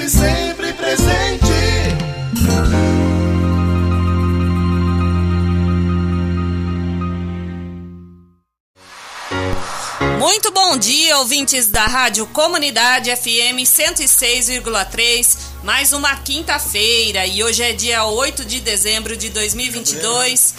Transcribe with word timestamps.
CISP 0.00 0.08
sempre 0.08 0.72
presente. 0.72 1.50
Muito 10.18 10.50
bom 10.52 10.76
dia, 10.78 11.18
ouvintes 11.18 11.66
da 11.66 11.86
Rádio 11.86 12.26
Comunidade 12.28 13.14
FM 13.14 13.64
106,3. 13.64 15.36
Mais 15.62 15.92
uma 15.92 16.16
quinta-feira 16.16 17.26
e 17.26 17.42
hoje 17.42 17.62
é 17.62 17.72
dia 17.72 18.04
8 18.04 18.44
de 18.44 18.60
dezembro 18.60 19.16
de 19.16 19.28
2022. 19.30 20.54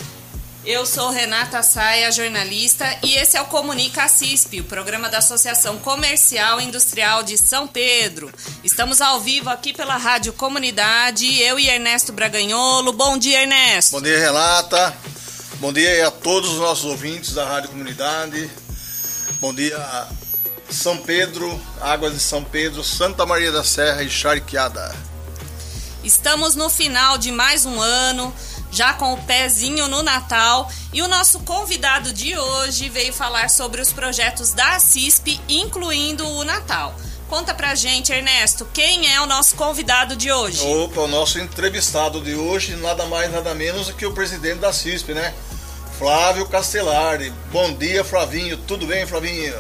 Eu 0.64 0.86
sou 0.86 1.10
Renata 1.10 1.64
Saia, 1.64 2.12
jornalista, 2.12 2.86
e 3.02 3.16
esse 3.16 3.36
é 3.36 3.42
o 3.42 3.46
Comunica 3.46 4.08
CISP, 4.08 4.60
o 4.60 4.64
programa 4.64 5.10
da 5.10 5.18
Associação 5.18 5.80
Comercial 5.80 6.62
e 6.62 6.66
Industrial 6.66 7.24
de 7.24 7.36
São 7.36 7.68
Pedro. 7.68 8.32
Estamos 8.64 9.02
ao 9.02 9.20
vivo 9.20 9.50
aqui 9.50 9.74
pela 9.74 9.98
Rádio 9.98 10.34
Comunidade, 10.34 11.42
eu 11.42 11.58
e 11.58 11.68
Ernesto 11.68 12.14
Braganholo. 12.14 12.94
Bom 12.94 13.18
dia, 13.18 13.42
Ernesto. 13.42 13.94
Bom 13.94 14.04
dia, 14.04 14.20
Renata. 14.20 14.96
Bom 15.56 15.74
dia 15.74 16.08
a 16.08 16.12
todos 16.12 16.52
os 16.52 16.60
nossos 16.60 16.86
ouvintes 16.86 17.34
da 17.34 17.44
Rádio 17.44 17.72
Comunidade. 17.72 18.48
Bom 19.40 19.56
dia, 19.56 20.08
São 20.70 20.96
Pedro, 20.96 21.60
Águas 21.82 22.14
de 22.14 22.20
São 22.20 22.44
Pedro, 22.44 22.84
Santa 22.84 23.26
Maria 23.26 23.52
da 23.52 23.64
Serra 23.64 24.04
e 24.04 24.10
Charqueada. 24.12 24.96
Estamos 26.04 26.56
no 26.56 26.70
final 26.70 27.18
de 27.18 27.32
mais 27.32 27.66
um 27.66 27.80
ano, 27.80 28.34
já 28.72 28.94
com 28.94 29.14
o 29.14 29.24
pezinho 29.24 29.88
no 29.88 30.02
Natal, 30.02 30.72
e 30.94 31.02
o 31.02 31.08
nosso 31.08 31.42
convidado 31.42 32.12
de 32.14 32.38
hoje 32.38 32.90
veio 32.90 33.14
falar 33.14 33.50
sobre 33.50 33.82
os 33.82 33.92
projetos 33.92 34.54
da 34.54 34.80
CISP, 34.80 35.40
incluindo 35.48 36.28
o 36.28 36.44
Natal. 36.44 36.96
Conta 37.30 37.54
pra 37.54 37.76
gente, 37.76 38.12
Ernesto, 38.12 38.68
quem 38.74 39.14
é 39.14 39.22
o 39.22 39.26
nosso 39.26 39.56
convidado 39.56 40.16
de 40.16 40.32
hoje? 40.32 40.66
Opa, 40.66 41.02
o 41.02 41.08
nosso 41.08 41.40
entrevistado 41.40 42.20
de 42.20 42.36
hoje, 42.36 42.76
nada 42.76 43.06
mais, 43.06 43.32
nada 43.32 43.54
menos 43.54 43.88
do 43.88 43.94
que 43.94 44.06
o 44.06 44.14
presidente 44.14 44.60
da 44.60 44.74
CISP, 44.74 45.14
né? 45.14 45.34
Flávio 45.98 46.46
Castellari. 46.48 47.32
Bom 47.52 47.74
dia, 47.74 48.04
Flavinho. 48.04 48.58
Tudo 48.58 48.86
bem, 48.88 49.06
Flavinho? 49.06 49.56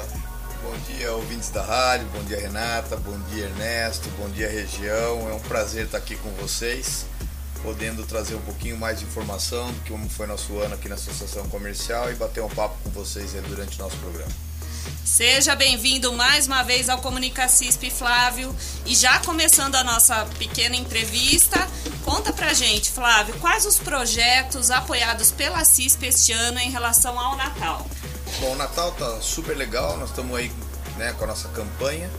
Bom 0.64 0.76
dia, 0.89 1.14
ouvintes 1.14 1.50
da 1.50 1.62
rádio. 1.64 2.08
Bom 2.08 2.23
dia, 2.23 2.39
Renata. 2.39 2.98
Bom 2.98 3.17
dia, 3.32 3.45
Ernesto. 3.45 4.09
Bom 4.17 4.28
dia, 4.30 4.50
região. 4.50 5.30
É 5.30 5.34
um 5.34 5.39
prazer 5.39 5.86
estar 5.86 6.00
aqui 6.00 6.16
com 6.16 6.30
vocês, 6.32 7.06
podendo 7.62 8.06
trazer 8.06 8.36
um 8.36 8.42
pouquinho 8.42 8.78
mais 8.78 9.00
de 9.00 9.06
informação 9.06 9.72
do 9.72 9.80
que 9.81 9.92
como 9.92 10.09
foi 10.09 10.28
nosso 10.28 10.58
ano 10.59 10.76
aqui 10.76 10.90
na 10.90 10.95
Associação 10.95 11.48
Comercial 11.50 12.12
e 12.12 12.16
bater 12.16 12.44
um 12.44 12.50
papo 12.50 12.76
com 12.84 12.90
vocês 12.90 13.34
durante 13.48 13.80
o 13.80 13.84
nosso 13.84 13.98
programa. 13.98 14.31
Seja 15.06 15.56
bem-vindo 15.56 16.12
mais 16.14 16.48
uma 16.48 16.64
vez 16.64 16.89
ao 16.89 17.00
Comunica 17.00 17.48
CISP, 17.48 17.92
Flávio. 17.92 18.56
E 18.86 18.95
já 18.95 19.20
começando 19.20 19.76
a 19.76 19.84
nossa 19.84 20.26
pequena 20.39 20.76
entrevista, 20.76 21.67
conta 22.04 22.34
pra 22.34 22.54
gente, 22.54 22.89
Flávio, 22.89 23.38
quais 23.39 23.66
os 23.66 23.78
projetos 23.78 24.72
apoiados 24.72 25.32
pela 25.32 25.64
CISP 25.64 26.08
este 26.08 26.32
ano 26.32 26.60
em 26.60 26.72
relação 26.72 27.20
ao 27.20 27.36
Natal? 27.36 27.86
Bom, 28.39 28.54
o 28.54 28.55
Natal 28.55 28.92
tá 28.93 29.22
super 29.22 29.55
legal, 29.55 29.98
nós 29.98 30.10
estamos 30.10 30.36
aí 30.36 30.52
né, 30.98 31.14
com 31.14 31.26
a 31.26 31.28
nossa 31.28 31.49
campanha, 31.49 32.10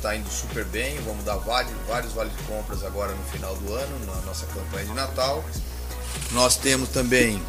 está 0.00 0.16
indo 0.16 0.30
super 0.30 0.64
bem, 0.64 0.98
vamos 1.04 1.22
dar 1.24 1.36
vários, 1.36 1.74
vários 1.86 2.14
vales 2.14 2.34
de 2.34 2.42
compras 2.44 2.82
agora 2.82 3.12
no 3.12 3.22
final 3.24 3.54
do 3.56 3.74
ano, 3.74 4.06
na 4.06 4.16
nossa 4.22 4.46
campanha 4.46 4.86
de 4.86 4.94
Natal. 4.94 5.44
Nós 6.32 6.56
temos 6.56 6.88
também 6.88 7.40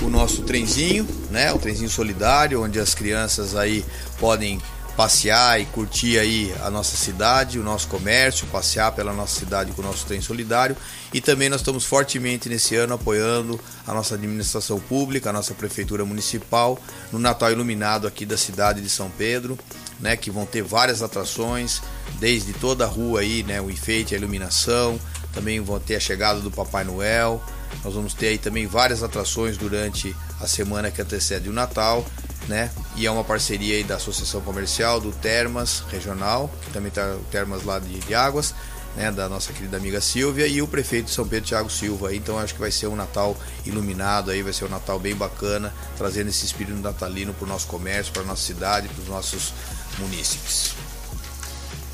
o 0.00 0.08
nosso 0.08 0.42
trenzinho, 0.42 1.06
né? 1.30 1.52
O 1.52 1.58
trenzinho 1.58 1.90
solidário, 1.90 2.62
onde 2.62 2.80
as 2.80 2.94
crianças 2.94 3.54
aí 3.54 3.84
podem 4.18 4.58
passear 4.96 5.60
e 5.60 5.66
curtir 5.66 6.18
aí 6.18 6.54
a 6.62 6.70
nossa 6.70 6.96
cidade, 6.96 7.58
o 7.58 7.62
nosso 7.62 7.88
comércio, 7.88 8.46
passear 8.46 8.92
pela 8.92 9.12
nossa 9.12 9.38
cidade 9.38 9.72
com 9.72 9.82
o 9.82 9.84
nosso 9.84 10.06
trem 10.06 10.20
solidário. 10.20 10.76
E 11.12 11.20
também 11.20 11.48
nós 11.48 11.60
estamos 11.60 11.84
fortemente 11.84 12.48
nesse 12.48 12.74
ano 12.74 12.94
apoiando 12.94 13.60
a 13.86 13.92
nossa 13.92 14.14
administração 14.14 14.80
pública, 14.80 15.30
a 15.30 15.32
nossa 15.32 15.54
prefeitura 15.54 16.04
municipal 16.04 16.78
no 17.10 17.18
Natal 17.18 17.50
Iluminado 17.50 18.06
aqui 18.06 18.24
da 18.24 18.36
cidade 18.36 18.80
de 18.80 18.88
São 18.88 19.10
Pedro, 19.10 19.58
né, 20.02 20.16
que 20.16 20.30
vão 20.30 20.44
ter 20.44 20.62
várias 20.62 21.00
atrações, 21.00 21.80
desde 22.18 22.52
toda 22.52 22.84
a 22.84 22.88
rua 22.88 23.20
aí, 23.20 23.42
né, 23.44 23.60
o 23.60 23.70
enfeite, 23.70 24.14
a 24.14 24.18
iluminação, 24.18 25.00
também 25.32 25.60
vão 25.60 25.78
ter 25.80 25.94
a 25.96 26.00
chegada 26.00 26.40
do 26.40 26.50
Papai 26.50 26.84
Noel, 26.84 27.42
nós 27.84 27.94
vamos 27.94 28.12
ter 28.12 28.28
aí 28.28 28.38
também 28.38 28.66
várias 28.66 29.02
atrações 29.02 29.56
durante 29.56 30.14
a 30.40 30.46
semana 30.46 30.90
que 30.90 31.00
antecede 31.00 31.48
o 31.48 31.52
Natal, 31.52 32.04
né? 32.48 32.70
E 32.96 33.06
é 33.06 33.10
uma 33.10 33.24
parceria 33.24 33.76
aí 33.76 33.84
da 33.84 33.96
Associação 33.96 34.40
Comercial, 34.40 35.00
do 35.00 35.12
Termas 35.12 35.84
Regional, 35.90 36.50
que 36.62 36.70
também 36.70 36.88
está 36.88 37.14
o 37.14 37.24
Termas 37.30 37.64
lá 37.64 37.78
de, 37.78 37.98
de 38.00 38.14
Águas, 38.14 38.54
né? 38.96 39.10
Da 39.10 39.28
nossa 39.28 39.52
querida 39.52 39.76
amiga 39.76 40.00
Silvia 40.00 40.46
e 40.46 40.60
o 40.60 40.68
prefeito 40.68 41.06
de 41.06 41.12
São 41.12 41.26
Pedro, 41.26 41.46
Tiago 41.46 41.70
Silva. 41.70 42.14
Então 42.14 42.38
acho 42.38 42.54
que 42.54 42.60
vai 42.60 42.70
ser 42.70 42.88
um 42.88 42.96
Natal 42.96 43.36
iluminado 43.64 44.30
aí, 44.30 44.42
vai 44.42 44.52
ser 44.52 44.66
um 44.66 44.68
Natal 44.68 44.98
bem 44.98 45.14
bacana, 45.14 45.72
trazendo 45.96 46.28
esse 46.28 46.44
espírito 46.44 46.78
natalino 46.78 47.32
para 47.32 47.44
o 47.44 47.48
nosso 47.48 47.66
comércio, 47.66 48.12
para 48.12 48.22
a 48.22 48.26
nossa 48.26 48.42
cidade, 48.42 48.88
para 48.88 49.02
os 49.02 49.08
nossos 49.08 49.52
munícipes 49.98 50.74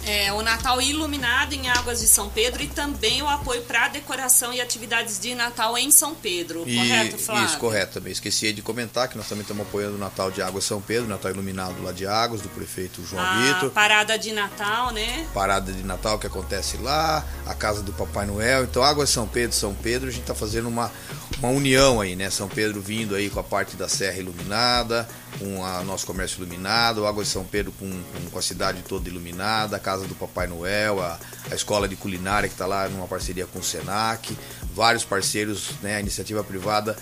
é, 0.09 0.33
o 0.33 0.41
Natal 0.41 0.81
iluminado 0.81 1.53
em 1.53 1.69
Águas 1.69 2.01
de 2.01 2.07
São 2.07 2.31
Pedro 2.31 2.63
e 2.63 2.67
também 2.67 3.21
o 3.23 3.29
apoio 3.29 3.61
para 3.63 3.85
a 3.85 3.89
decoração 3.89 4.55
e 4.55 4.61
atividades 4.61 5.21
de 5.21 5.35
Natal 5.35 5.77
em 5.77 5.91
São 5.91 6.15
Pedro, 6.15 6.65
e, 6.67 6.77
correto, 6.77 7.19
Flávio? 7.19 7.45
Isso, 7.45 7.59
correto 7.59 7.93
também. 7.95 8.13
Esqueci 8.13 8.51
de 8.55 8.63
comentar 8.63 9.09
que 9.09 9.19
nós 9.19 9.29
também 9.29 9.43
estamos 9.43 9.67
apoiando 9.67 9.97
o 9.97 9.99
Natal 9.99 10.31
de 10.31 10.41
Águas 10.41 10.65
São 10.65 10.81
Pedro, 10.81 11.07
Natal 11.07 11.31
iluminado 11.31 11.83
lá 11.83 11.93
de 11.93 12.07
Águas, 12.07 12.41
do 12.41 12.49
prefeito 12.49 13.05
João 13.05 13.23
a 13.23 13.37
Vitor. 13.37 13.71
parada 13.71 14.19
de 14.19 14.33
Natal, 14.33 14.93
né? 14.93 15.27
Parada 15.35 15.71
de 15.71 15.83
Natal 15.83 16.19
que 16.19 16.27
acontece 16.27 16.79
lá, 16.79 17.23
a 17.45 17.55
casa 17.55 17.83
do 17.83 17.93
Papai 17.93 18.25
Noel. 18.25 18.65
Então, 18.65 18.83
Águas 18.83 19.11
São 19.11 19.29
Pedro, 19.29 19.55
São 19.55 19.75
Pedro, 19.75 20.09
a 20.09 20.11
gente 20.11 20.23
está 20.23 20.35
fazendo 20.35 20.69
uma, 20.69 20.91
uma 21.39 21.51
união 21.51 22.01
aí, 22.01 22.17
né? 22.17 22.31
São 22.31 22.49
Pedro 22.49 22.81
vindo 22.81 23.15
aí 23.15 23.29
com 23.29 23.41
a 23.41 23.45
parte 23.45 23.77
da 23.77 23.89
Serra 23.89 24.17
iluminada, 24.17 25.07
com 25.39 25.61
o 25.61 25.85
nosso 25.85 26.07
comércio 26.07 26.43
iluminado, 26.43 27.07
Águas 27.07 27.27
de 27.27 27.33
São 27.33 27.45
Pedro 27.45 27.73
com, 27.73 27.91
com, 27.91 28.31
com, 28.31 28.39
a 28.39 28.43
cidade 28.43 28.83
toda 28.83 29.09
iluminada, 29.09 29.77
a 29.77 29.81
casa 29.81 30.07
do 30.07 30.15
Papai 30.15 30.47
Noel, 30.47 31.01
a, 31.01 31.19
a 31.51 31.55
escola 31.55 31.89
de 31.89 31.97
culinária 31.97 32.49
que 32.49 32.55
está 32.55 32.67
lá 32.67 32.89
numa 32.89 33.07
parceria 33.07 33.47
com 33.47 33.59
o 33.59 33.63
Senac, 33.63 34.37
vários 34.75 35.05
parceiros, 35.05 35.71
né, 35.83 35.97
a 35.97 36.01
iniciativa 36.01 36.43
privada 36.43 36.97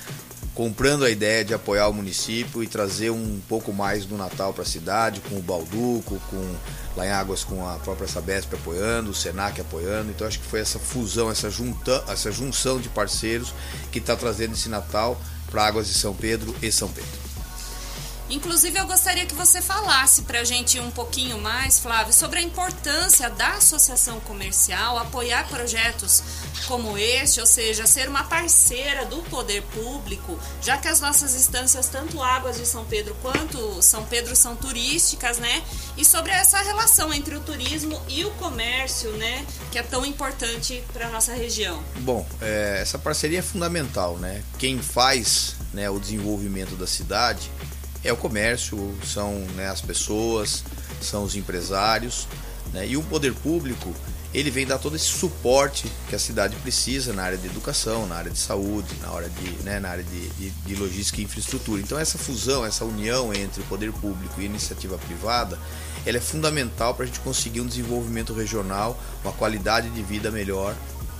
comprando 0.56 1.04
a 1.04 1.10
ideia 1.10 1.44
de 1.44 1.52
apoiar 1.52 1.86
o 1.86 1.92
município 1.92 2.64
e 2.64 2.66
trazer 2.66 3.10
um 3.10 3.38
pouco 3.46 3.74
mais 3.74 4.06
do 4.06 4.16
Natal 4.16 4.54
para 4.54 4.62
a 4.62 4.66
cidade, 4.66 5.20
com 5.20 5.36
o 5.36 5.42
Balduco, 5.42 6.18
com 6.30 6.56
lá 6.96 7.06
em 7.06 7.10
Águas 7.10 7.44
com 7.44 7.68
a 7.68 7.74
própria 7.74 8.08
Sabesp 8.08 8.54
apoiando, 8.54 9.10
o 9.10 9.14
Senac 9.14 9.60
apoiando. 9.60 10.10
Então 10.10 10.26
acho 10.26 10.40
que 10.40 10.46
foi 10.46 10.60
essa 10.60 10.78
fusão, 10.78 11.30
essa, 11.30 11.50
junta, 11.50 12.02
essa 12.08 12.32
junção 12.32 12.80
de 12.80 12.88
parceiros 12.88 13.52
que 13.92 13.98
está 13.98 14.16
trazendo 14.16 14.54
esse 14.54 14.70
Natal 14.70 15.20
para 15.50 15.66
Águas 15.66 15.88
de 15.88 15.94
São 15.94 16.14
Pedro 16.14 16.56
e 16.62 16.72
São 16.72 16.88
Pedro. 16.88 17.25
Inclusive, 18.28 18.76
eu 18.76 18.86
gostaria 18.86 19.24
que 19.24 19.34
você 19.34 19.62
falasse 19.62 20.22
para 20.22 20.40
a 20.40 20.44
gente 20.44 20.80
um 20.80 20.90
pouquinho 20.90 21.38
mais, 21.38 21.78
Flávio, 21.78 22.12
sobre 22.12 22.40
a 22.40 22.42
importância 22.42 23.30
da 23.30 23.52
associação 23.52 24.18
comercial 24.20 24.98
apoiar 24.98 25.46
projetos 25.48 26.22
como 26.66 26.98
este, 26.98 27.40
ou 27.40 27.46
seja, 27.46 27.86
ser 27.86 28.08
uma 28.08 28.24
parceira 28.24 29.04
do 29.06 29.18
poder 29.30 29.62
público, 29.62 30.38
já 30.60 30.76
que 30.76 30.88
as 30.88 31.00
nossas 31.00 31.36
instâncias, 31.36 31.88
tanto 31.88 32.20
Águas 32.20 32.56
de 32.56 32.66
São 32.66 32.84
Pedro 32.84 33.16
quanto 33.22 33.80
São 33.80 34.04
Pedro, 34.04 34.34
são 34.34 34.56
turísticas, 34.56 35.38
né? 35.38 35.62
E 35.96 36.04
sobre 36.04 36.32
essa 36.32 36.58
relação 36.62 37.14
entre 37.14 37.36
o 37.36 37.40
turismo 37.40 38.00
e 38.08 38.24
o 38.24 38.30
comércio, 38.32 39.12
né? 39.12 39.46
Que 39.70 39.78
é 39.78 39.82
tão 39.82 40.04
importante 40.04 40.82
para 40.92 41.06
a 41.06 41.10
nossa 41.10 41.32
região. 41.32 41.80
Bom, 42.00 42.26
é, 42.40 42.80
essa 42.82 42.98
parceria 42.98 43.38
é 43.38 43.42
fundamental, 43.42 44.18
né? 44.18 44.42
Quem 44.58 44.82
faz 44.82 45.54
né, 45.72 45.88
o 45.88 46.00
desenvolvimento 46.00 46.74
da 46.74 46.86
cidade 46.86 47.50
é 48.06 48.12
o 48.12 48.16
comércio, 48.16 48.94
são 49.04 49.32
né, 49.56 49.68
as 49.68 49.80
pessoas, 49.80 50.64
são 51.00 51.24
os 51.24 51.34
empresários. 51.34 52.28
Né? 52.72 52.88
E 52.88 52.96
o 52.96 53.02
poder 53.02 53.34
público 53.34 53.92
ele 54.34 54.50
vem 54.50 54.66
dar 54.66 54.76
todo 54.78 54.96
esse 54.96 55.06
suporte 55.06 55.90
que 56.08 56.14
a 56.14 56.18
cidade 56.18 56.54
precisa 56.56 57.12
na 57.12 57.22
área 57.22 57.38
de 57.38 57.46
educação, 57.46 58.06
na 58.06 58.16
área 58.16 58.30
de 58.30 58.38
saúde, 58.38 58.94
na, 59.00 59.10
hora 59.10 59.30
de, 59.30 59.50
né, 59.62 59.80
na 59.80 59.88
área 59.88 60.04
de, 60.04 60.28
de, 60.30 60.50
de 60.50 60.74
logística 60.74 61.20
e 61.20 61.24
infraestrutura. 61.24 61.80
Então 61.80 61.98
essa 61.98 62.18
fusão, 62.18 62.64
essa 62.64 62.84
união 62.84 63.32
entre 63.32 63.62
o 63.62 63.64
poder 63.64 63.90
público 63.92 64.34
e 64.38 64.42
a 64.42 64.46
iniciativa 64.46 64.98
privada, 64.98 65.58
ela 66.04 66.18
é 66.18 66.20
fundamental 66.20 66.94
para 66.94 67.04
a 67.04 67.06
gente 67.06 67.20
conseguir 67.20 67.62
um 67.62 67.66
desenvolvimento 67.66 68.34
regional, 68.34 69.00
uma 69.24 69.32
qualidade 69.32 69.88
de 69.90 70.02
vida 70.02 70.30
melhor 70.30 70.76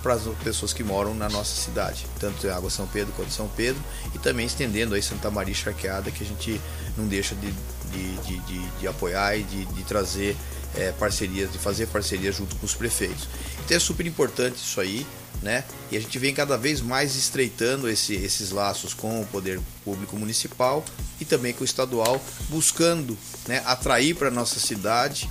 para 0.07 0.15
as 0.15 0.23
pessoas 0.45 0.73
que 0.73 0.85
moram 0.85 1.13
na 1.15 1.29
nossa 1.29 1.61
cidade, 1.61 2.07
tanto 2.21 2.47
em 2.47 2.51
Água 2.51 2.71
São 2.71 2.87
Pedro 2.87 3.13
quanto 3.17 3.33
São 3.33 3.49
Pedro, 3.49 3.83
e 4.15 4.19
também 4.21 4.47
estendendo 4.47 4.95
aí 4.95 5.03
Santa 5.03 5.33
Maria 5.33 5.53
Charqueada, 5.53 6.13
que 6.13 6.23
a 6.23 6.27
gente 6.27 6.61
não 6.97 7.09
deixa 7.09 7.35
de, 7.35 7.51
de, 7.91 8.17
de, 8.19 8.39
de, 8.39 8.69
de 8.79 8.87
apoiar 8.87 9.37
e 9.37 9.43
de, 9.43 9.65
de 9.65 9.83
trazer 9.83 10.37
é, 10.77 10.93
parcerias, 10.93 11.51
de 11.51 11.59
fazer 11.59 11.89
parcerias 11.89 12.37
junto 12.37 12.55
com 12.55 12.65
os 12.65 12.73
prefeitos. 12.73 13.27
Então 13.65 13.77
é 13.77 13.81
super 13.81 14.07
importante 14.07 14.59
isso 14.59 14.81
aí, 14.81 15.05
né? 15.43 15.65
E 15.91 15.97
a 15.97 16.01
gente 16.01 16.17
vem 16.21 16.33
cada 16.33 16.57
vez 16.57 16.81
mais 16.81 17.17
estreitando 17.17 17.89
esse, 17.89 18.15
esses 18.15 18.53
laços 18.53 18.95
com 18.95 19.21
o 19.21 19.27
poder 19.27 19.61
público 19.85 20.17
municipal 20.17 20.85
e 21.21 21.25
também 21.25 21.53
com 21.53 21.63
o 21.63 21.65
estadual, 21.65 22.25
buscando 22.49 23.19
né, 23.49 23.61
atrair 23.67 24.15
para 24.15 24.31
nossa 24.31 24.61
cidade 24.61 25.29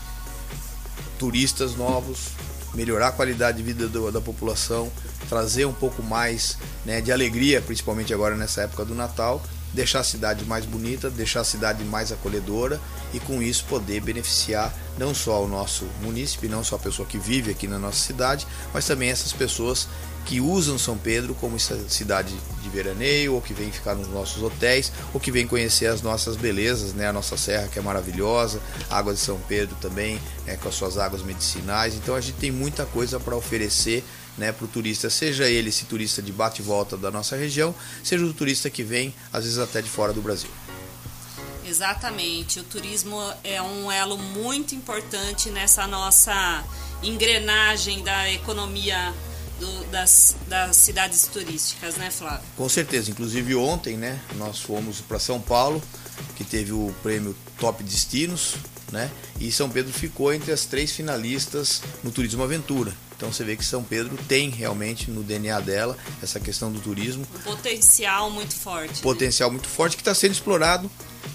turistas 1.18 1.77
novos, 1.77 2.31
melhorar 2.75 3.07
a 3.07 3.12
qualidade 3.12 3.57
de 3.57 3.63
vida 3.63 3.88
do, 3.88 4.12
da 4.12 4.22
população, 4.22 4.92
trazer 5.30 5.66
um 5.66 5.74
pouco 5.74 6.04
mais 6.04 6.57
né, 6.86 7.01
de 7.01 7.12
alegria, 7.12 7.62
principalmente 7.62 8.13
agora 8.13 8.36
nessa 8.36 8.62
época 8.62 8.86
do 8.86 8.94
Natal, 8.94 9.42
deixar 9.74 10.00
a 10.00 10.04
cidade 10.04 10.45
mais 10.45 10.66
bonita, 10.66 11.10
deixar 11.10 11.42
a 11.42 11.44
cidade 11.44 11.83
mais 11.83 12.12
acolhedora 12.12 12.80
e 13.13 13.19
com 13.19 13.42
isso 13.42 13.66
poder 13.66 14.01
beneficiar 14.01 14.74
não 14.98 15.14
só 15.14 15.44
o 15.44 15.48
nosso 15.48 15.86
munícipe, 16.02 16.48
não 16.48 16.64
só 16.64 16.76
a 16.76 16.80
pessoa 16.80 17.08
que 17.08 17.18
vive 17.18 17.52
aqui 17.52 17.68
na 17.68 17.80
nossa 17.80 18.00
cidade, 18.00 18.48
mas 18.74 18.86
também 18.86 19.10
essas 19.10 19.34
pessoas 19.34 19.88
que 20.26 20.42
usam 20.42 20.78
São 20.78 20.98
Pedro 20.98 21.36
como 21.36 21.60
cidade 21.60 22.36
de 22.62 22.70
veraneio, 22.70 23.36
ou 23.36 23.42
que 23.42 23.54
vêm 23.54 23.72
ficar 23.72 23.94
nos 23.94 24.08
nossos 24.08 24.42
hotéis, 24.42 24.92
ou 25.14 25.20
que 25.20 25.32
vêm 25.32 25.46
conhecer 25.46 25.86
as 25.86 26.02
nossas 26.02 26.36
belezas, 26.36 26.94
né? 26.94 27.08
a 27.08 27.14
nossa 27.14 27.38
serra 27.38 27.68
que 27.68 27.78
é 27.78 27.82
maravilhosa, 27.82 28.60
a 28.90 28.98
água 28.98 29.14
de 29.14 29.20
São 29.20 29.40
Pedro 29.48 29.76
também, 29.80 30.20
né? 30.46 30.58
com 30.58 30.68
as 30.68 30.76
suas 30.76 30.98
águas 30.98 31.22
medicinais. 31.22 31.94
Então 31.94 32.16
a 32.16 32.22
gente 32.22 32.38
tem 32.38 32.52
muita 32.52 32.86
coisa 32.86 33.20
para 33.20 33.36
oferecer 33.36 34.04
né, 34.38 34.52
para 34.52 34.66
o 34.66 34.68
turista, 34.68 35.10
seja 35.10 35.50
ele 35.50 35.70
esse 35.70 35.86
turista 35.86 36.22
de 36.22 36.32
bate 36.32 36.62
volta 36.62 36.98
da 36.98 37.10
nossa 37.10 37.38
região, 37.38 37.74
seja 38.04 38.26
o 38.26 38.34
turista 38.34 38.70
que 38.70 38.84
vem, 38.84 39.14
às 39.32 39.46
vezes 39.46 39.60
até 39.60 39.82
de 39.82 39.90
fora 39.90 40.12
do 40.12 40.22
Brasil. 40.22 40.50
Exatamente, 41.75 42.62
o 42.62 42.63
turismo 42.63 43.22
é 43.44 43.62
um 43.62 43.92
elo 43.92 44.18
muito 44.18 44.74
importante 44.74 45.50
nessa 45.50 45.86
nossa 45.86 46.63
engrenagem 47.04 48.01
da 48.01 48.31
economia 48.31 49.13
do, 49.60 49.83
das, 49.92 50.38
das 50.48 50.77
cidades 50.77 51.24
turísticas, 51.24 51.98
né, 51.98 52.10
Flávio? 52.10 52.48
Com 52.56 52.69
certeza. 52.69 53.12
Inclusive 53.12 53.56
ontem, 53.56 53.98
né, 53.98 54.18
nós 54.36 54.62
fomos 54.62 55.01
para 55.01 55.19
São 55.19 55.42
Paulo, 55.42 55.83
que 56.38 56.45
teve 56.45 56.72
o 56.72 56.95
prêmio 57.04 57.36
Top 57.60 57.83
Destinos, 57.83 58.56
né? 58.89 59.12
E 59.38 59.51
São 59.51 59.69
Pedro 59.69 59.92
ficou 59.92 60.31
entre 60.31 60.54
as 60.54 60.63
três 60.63 60.94
finalistas 60.94 61.81
no 62.01 62.10
Turismo 62.10 62.42
Aventura. 62.42 62.94
Então 63.18 63.33
você 63.33 63.44
vê 63.44 63.57
que 63.57 63.66
São 63.66 63.83
Pedro 63.83 64.18
tem 64.30 64.50
realmente 64.50 65.12
no 65.12 65.24
DNA 65.24 65.60
dela 65.60 65.98
essa 66.24 66.39
questão 66.39 66.72
do 66.72 66.80
turismo. 66.80 67.27
Um 67.36 67.39
potencial 67.39 68.31
muito 68.31 68.56
forte. 68.56 68.94
Né? 68.94 69.01
Potencial 69.01 69.50
né? 69.50 69.56
muito 69.56 69.68
forte 69.68 69.98
que 69.98 70.01
está 70.01 70.16
sendo 70.16 70.31
explorado 70.31 70.89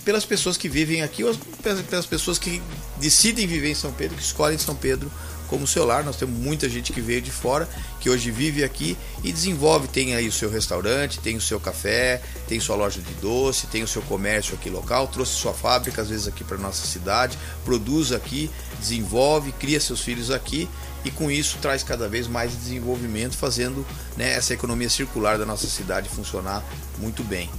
pelas 0.04 0.24
pessoas 0.24 0.56
que 0.56 0.68
vivem 0.68 1.02
aqui 1.02 1.22
ou 1.24 1.34
pelas 1.62 2.06
pessoas 2.06 2.38
que 2.38 2.62
decidem 2.98 3.46
viver 3.46 3.70
em 3.70 3.74
São 3.74 3.92
Pedro, 3.92 4.16
que 4.16 4.22
escolhem 4.22 4.58
São 4.58 4.74
Pedro 4.74 5.10
como 5.50 5.66
seu 5.66 5.84
lar. 5.84 6.04
Nós 6.04 6.16
temos 6.16 6.38
muita 6.38 6.68
gente 6.68 6.92
que 6.92 7.00
veio 7.00 7.20
de 7.20 7.30
fora, 7.30 7.68
que 7.98 8.08
hoje 8.08 8.30
vive 8.30 8.62
aqui 8.62 8.96
e 9.24 9.32
desenvolve, 9.32 9.88
tem 9.88 10.14
aí 10.14 10.28
o 10.28 10.32
seu 10.32 10.48
restaurante, 10.48 11.18
tem 11.18 11.36
o 11.36 11.40
seu 11.40 11.58
café, 11.58 12.22
tem 12.46 12.60
sua 12.60 12.76
loja 12.76 13.00
de 13.00 13.12
doce, 13.14 13.66
tem 13.66 13.82
o 13.82 13.88
seu 13.88 14.00
comércio 14.02 14.54
aqui 14.54 14.70
local, 14.70 15.08
trouxe 15.08 15.32
sua 15.32 15.52
fábrica 15.52 16.00
às 16.00 16.08
vezes 16.08 16.28
aqui 16.28 16.44
para 16.44 16.56
nossa 16.56 16.86
cidade, 16.86 17.36
produz 17.64 18.12
aqui, 18.12 18.48
desenvolve, 18.78 19.50
cria 19.52 19.80
seus 19.80 20.00
filhos 20.00 20.30
aqui 20.30 20.68
e 21.04 21.10
com 21.10 21.30
isso 21.30 21.58
traz 21.60 21.82
cada 21.82 22.08
vez 22.08 22.28
mais 22.28 22.52
desenvolvimento, 22.52 23.36
fazendo 23.36 23.84
né, 24.16 24.32
essa 24.34 24.54
economia 24.54 24.88
circular 24.88 25.36
da 25.36 25.46
nossa 25.46 25.66
cidade 25.66 26.08
funcionar 26.08 26.64
muito 26.98 27.24
bem. 27.24 27.50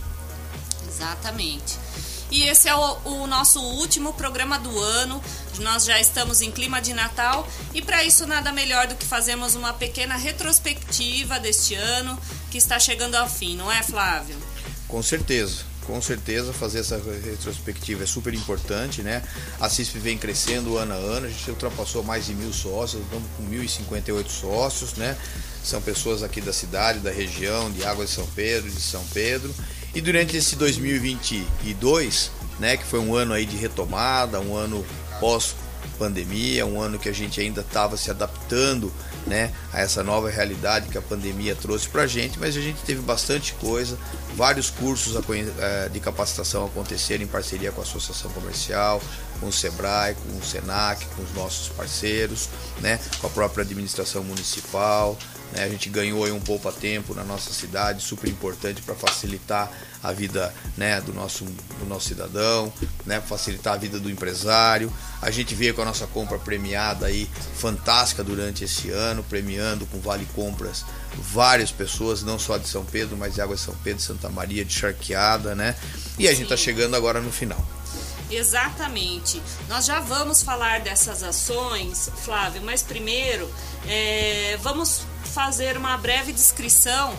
Exatamente. 0.88 1.78
E 2.32 2.44
esse 2.44 2.70
é 2.70 2.74
o, 2.74 2.98
o, 3.04 3.28
nosso 3.28 3.60
último 3.60 4.14
programa 4.14 4.58
do 4.58 4.80
ano. 4.80 5.22
Nós 5.60 5.84
já 5.84 6.00
estamos 6.00 6.42
em 6.42 6.50
clima 6.50 6.82
de 6.82 6.94
Natal 6.94 7.46
e 7.74 7.82
para 7.82 8.06
isso 8.06 8.26
nada 8.26 8.54
melhor 8.54 8.88
do 8.88 8.96
que 8.96 9.06
fazermos 9.06 9.54
uma 9.54 9.74
pequena 9.74 10.16
retrospectiva 10.16 11.38
deste 11.40 11.76
ano 11.76 12.18
que 12.50 12.58
está 12.58 12.80
chegando 12.80 13.16
ao 13.16 13.30
fim, 13.30 13.58
não 13.58 13.70
é, 13.70 13.84
Flávio? 13.84 14.38
Com 14.88 15.04
certeza. 15.04 15.70
Com 15.86 16.02
certeza 16.02 16.54
fazer 16.54 16.80
essa 16.80 16.98
retrospectiva 16.98 18.04
é 18.04 18.06
super 18.06 18.34
importante, 18.34 19.02
né? 19.02 19.22
A 19.60 19.68
CISP 19.68 20.00
vem 20.00 20.18
crescendo 20.18 20.78
ano 20.78 20.94
a 20.94 20.96
ano, 20.96 21.26
a 21.26 21.30
gente 21.30 21.50
ultrapassou 21.50 22.04
mais 22.04 22.28
de 22.28 22.36
mil 22.36 22.54
sócios, 22.54 23.04
estamos 23.04 23.28
com 23.36 23.44
1.058 23.50 24.28
sócios, 24.30 24.94
né? 24.94 25.18
São 25.64 25.82
pessoas 25.82 26.24
aqui 26.24 26.40
da 26.40 26.54
cidade, 26.54 27.00
da 27.00 27.12
região, 27.12 27.72
de 27.72 27.84
Águas 27.84 28.10
de 28.10 28.16
São 28.16 28.28
Pedro, 28.28 28.70
de 28.70 28.82
São 28.82 29.04
Pedro. 29.08 29.54
E 29.94 30.02
durante 30.02 30.38
esse 30.38 30.56
2022, 30.56 32.32
né, 32.60 32.78
que 32.78 32.86
foi 32.86 33.00
um 33.00 33.14
ano 33.16 33.34
aí 33.34 33.46
de 33.46 33.58
retomada, 33.58 34.40
um 34.40 34.56
ano 34.56 34.86
pós 35.20 35.56
pandemia, 36.02 36.66
um 36.66 36.82
ano 36.82 36.98
que 36.98 37.08
a 37.08 37.14
gente 37.14 37.40
ainda 37.40 37.62
estava 37.62 37.96
se 37.96 38.10
adaptando 38.10 38.92
né, 39.28 39.54
a 39.72 39.82
essa 39.82 40.02
nova 40.02 40.32
realidade 40.32 40.90
que 40.90 40.98
a 40.98 41.02
pandemia 41.02 41.56
trouxe 41.56 41.88
para 41.88 42.04
a 42.04 42.08
gente, 42.08 42.40
mas 42.40 42.58
a 42.58 42.62
gente 42.62 42.82
teve 42.82 43.02
bastante 43.02 43.54
coisa, 43.54 43.96
vários 44.36 44.72
cursos 44.72 45.16
eh, 45.16 45.90
de 45.94 46.00
capacitação 46.00 46.66
aconteceram 46.66 47.24
em 47.24 47.28
parceria 47.28 47.72
com 47.72 47.82
a 47.82 47.84
Associação 47.84 48.32
Comercial, 48.32 49.00
com 49.40 49.48
o 49.48 49.54
Sebrae, 49.54 50.16
com 50.16 50.40
o 50.40 50.44
Senac, 50.44 51.06
com 51.16 51.22
os 51.22 51.34
nossos 51.36 51.70
parceiros, 51.70 52.50
né, 52.80 53.00
com 53.20 53.28
a 53.28 53.30
própria 53.30 53.64
administração 53.64 54.24
municipal, 54.24 55.16
né? 55.52 55.64
A 55.64 55.70
gente 55.70 55.90
ganhou 55.90 56.24
aí 56.24 56.32
um 56.32 56.40
poupa-tempo 56.40 57.14
na 57.14 57.24
nossa 57.24 57.54
cidade, 57.54 58.04
super 58.04 58.30
importante 58.30 58.82
para 58.82 58.96
facilitar 58.96 59.72
a 60.04 60.12
vida 60.12 60.54
né, 60.78 61.00
do, 61.02 61.14
nosso, 61.14 61.46
do 61.46 61.86
nosso 61.88 62.08
cidadão, 62.08 62.74
né, 63.06 63.22
facilitar 63.22 63.74
a 63.74 63.78
vida 63.78 64.00
do 64.00 64.10
empresário. 64.10 64.92
A 65.22 65.30
gente 65.30 65.54
veio 65.54 65.74
com 65.74 65.82
a 65.82 65.86
nossa 65.86 66.08
compra 66.08 66.40
premiada 66.40 67.06
aí, 67.06 67.30
fantástica 67.56 68.24
durante 68.24 68.64
esse 68.64 68.90
ano, 68.90 69.24
premiando 69.24 69.86
com 69.86 70.00
vale 70.00 70.26
compras 70.34 70.84
várias 71.16 71.72
pessoas, 71.72 72.24
não 72.24 72.40
só 72.40 72.58
de 72.58 72.68
São 72.68 72.86
Pedro, 72.86 73.18
mas 73.18 73.36
de 73.36 73.42
Água 73.42 73.56
de 73.56 73.62
São 73.62 73.76
Pedro, 73.84 74.02
Santa 74.02 74.30
Maria, 74.30 74.64
de 74.64 74.74
Charqueada, 74.74 75.54
né? 75.54 75.76
E 76.18 76.28
a 76.28 76.32
gente 76.32 76.44
está 76.44 76.58
chegando 76.58 76.96
agora 76.96 77.20
no 77.20 77.32
final. 77.32 77.64
Exatamente. 78.30 79.42
Nós 79.68 79.86
já 79.86 80.00
vamos 80.00 80.42
falar 80.42 80.80
dessas 80.80 81.22
ações, 81.22 82.10
Flávio, 82.24 82.62
mas 82.64 82.82
primeiro 82.82 83.52
é, 83.86 84.58
vamos 84.62 85.02
fazer 85.32 85.78
uma 85.78 85.98
breve 85.98 86.32
descrição 86.32 87.16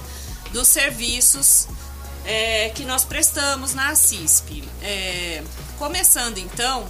dos 0.52 0.68
serviços 0.68 1.66
é, 2.24 2.70
que 2.70 2.84
nós 2.84 3.04
prestamos 3.04 3.74
na 3.74 3.94
CISP. 3.94 4.62
É, 4.82 5.42
começando 5.78 6.38
então, 6.38 6.86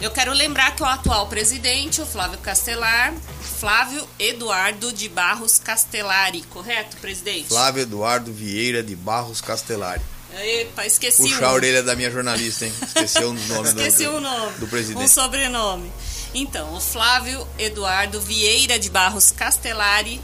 eu 0.00 0.10
quero 0.10 0.32
lembrar 0.32 0.76
que 0.76 0.82
o 0.82 0.86
atual 0.86 1.26
presidente, 1.28 2.00
o 2.00 2.06
Flávio 2.06 2.38
Castelar, 2.38 3.14
Flávio 3.58 4.06
Eduardo 4.18 4.92
de 4.92 5.08
Barros 5.08 5.58
Castellari, 5.58 6.42
correto, 6.42 6.96
presidente? 6.98 7.48
Flávio 7.48 7.82
Eduardo 7.82 8.32
Vieira 8.32 8.82
de 8.82 8.94
Barros 8.94 9.40
Castellari. 9.40 10.02
Epa, 10.40 10.86
esqueci 10.86 11.22
Puxar 11.22 11.46
um. 11.46 11.48
a 11.48 11.52
orelha 11.52 11.82
da 11.82 11.96
minha 11.96 12.10
jornalista, 12.10 12.66
hein? 12.66 12.72
Esqueceu 12.82 13.30
o 13.30 13.34
nome 13.48 13.68
Esqueci 13.68 14.04
do, 14.04 14.16
o 14.16 14.20
nome. 14.20 14.52
do 14.58 14.68
presidente. 14.68 15.04
Um 15.04 15.08
sobrenome. 15.08 15.90
Então, 16.34 16.74
o 16.74 16.80
Flávio 16.80 17.46
Eduardo 17.58 18.20
Vieira 18.20 18.78
de 18.78 18.90
Barros 18.90 19.30
Castellari, 19.30 20.20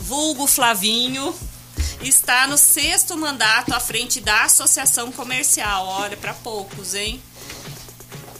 vulgo 0.00 0.46
Flavinho, 0.46 1.34
está 2.00 2.46
no 2.46 2.56
sexto 2.56 3.16
mandato 3.16 3.72
à 3.74 3.80
frente 3.80 4.20
da 4.20 4.44
Associação 4.44 5.10
Comercial. 5.10 5.86
Olha, 5.86 6.16
para 6.16 6.34
poucos, 6.34 6.94
hein? 6.94 7.20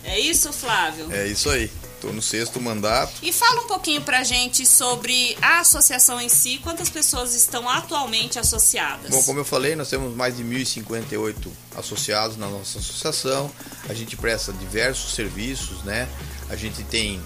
É 0.04 0.20
isso, 0.20 0.52
Flávio? 0.52 1.12
É 1.12 1.26
isso 1.26 1.50
aí. 1.50 1.70
Estou 1.96 2.12
no 2.12 2.20
sexto 2.20 2.61
mandato. 2.61 3.14
E 3.23 3.32
fala 3.32 3.62
um 3.62 3.66
pouquinho 3.66 4.02
pra 4.02 4.23
gente 4.23 4.66
sobre 4.66 5.37
a 5.40 5.61
associação 5.61 6.20
em 6.20 6.28
si, 6.28 6.58
quantas 6.58 6.90
pessoas 6.90 7.35
estão 7.35 7.68
atualmente 7.68 8.38
associadas? 8.38 9.11
Bom, 9.11 9.23
como 9.23 9.40
eu 9.40 9.44
falei, 9.44 9.75
nós 9.75 9.88
temos 9.88 10.14
mais 10.14 10.37
de 10.37 10.44
1.058 10.44 11.49
associados 11.75 12.37
na 12.37 12.49
nossa 12.49 12.78
associação. 12.78 13.50
A 13.88 13.94
gente 13.94 14.14
presta 14.14 14.52
diversos 14.52 15.14
serviços, 15.14 15.82
né? 15.85 16.06
A 16.48 16.56
gente 16.56 16.82
tem 16.84 17.20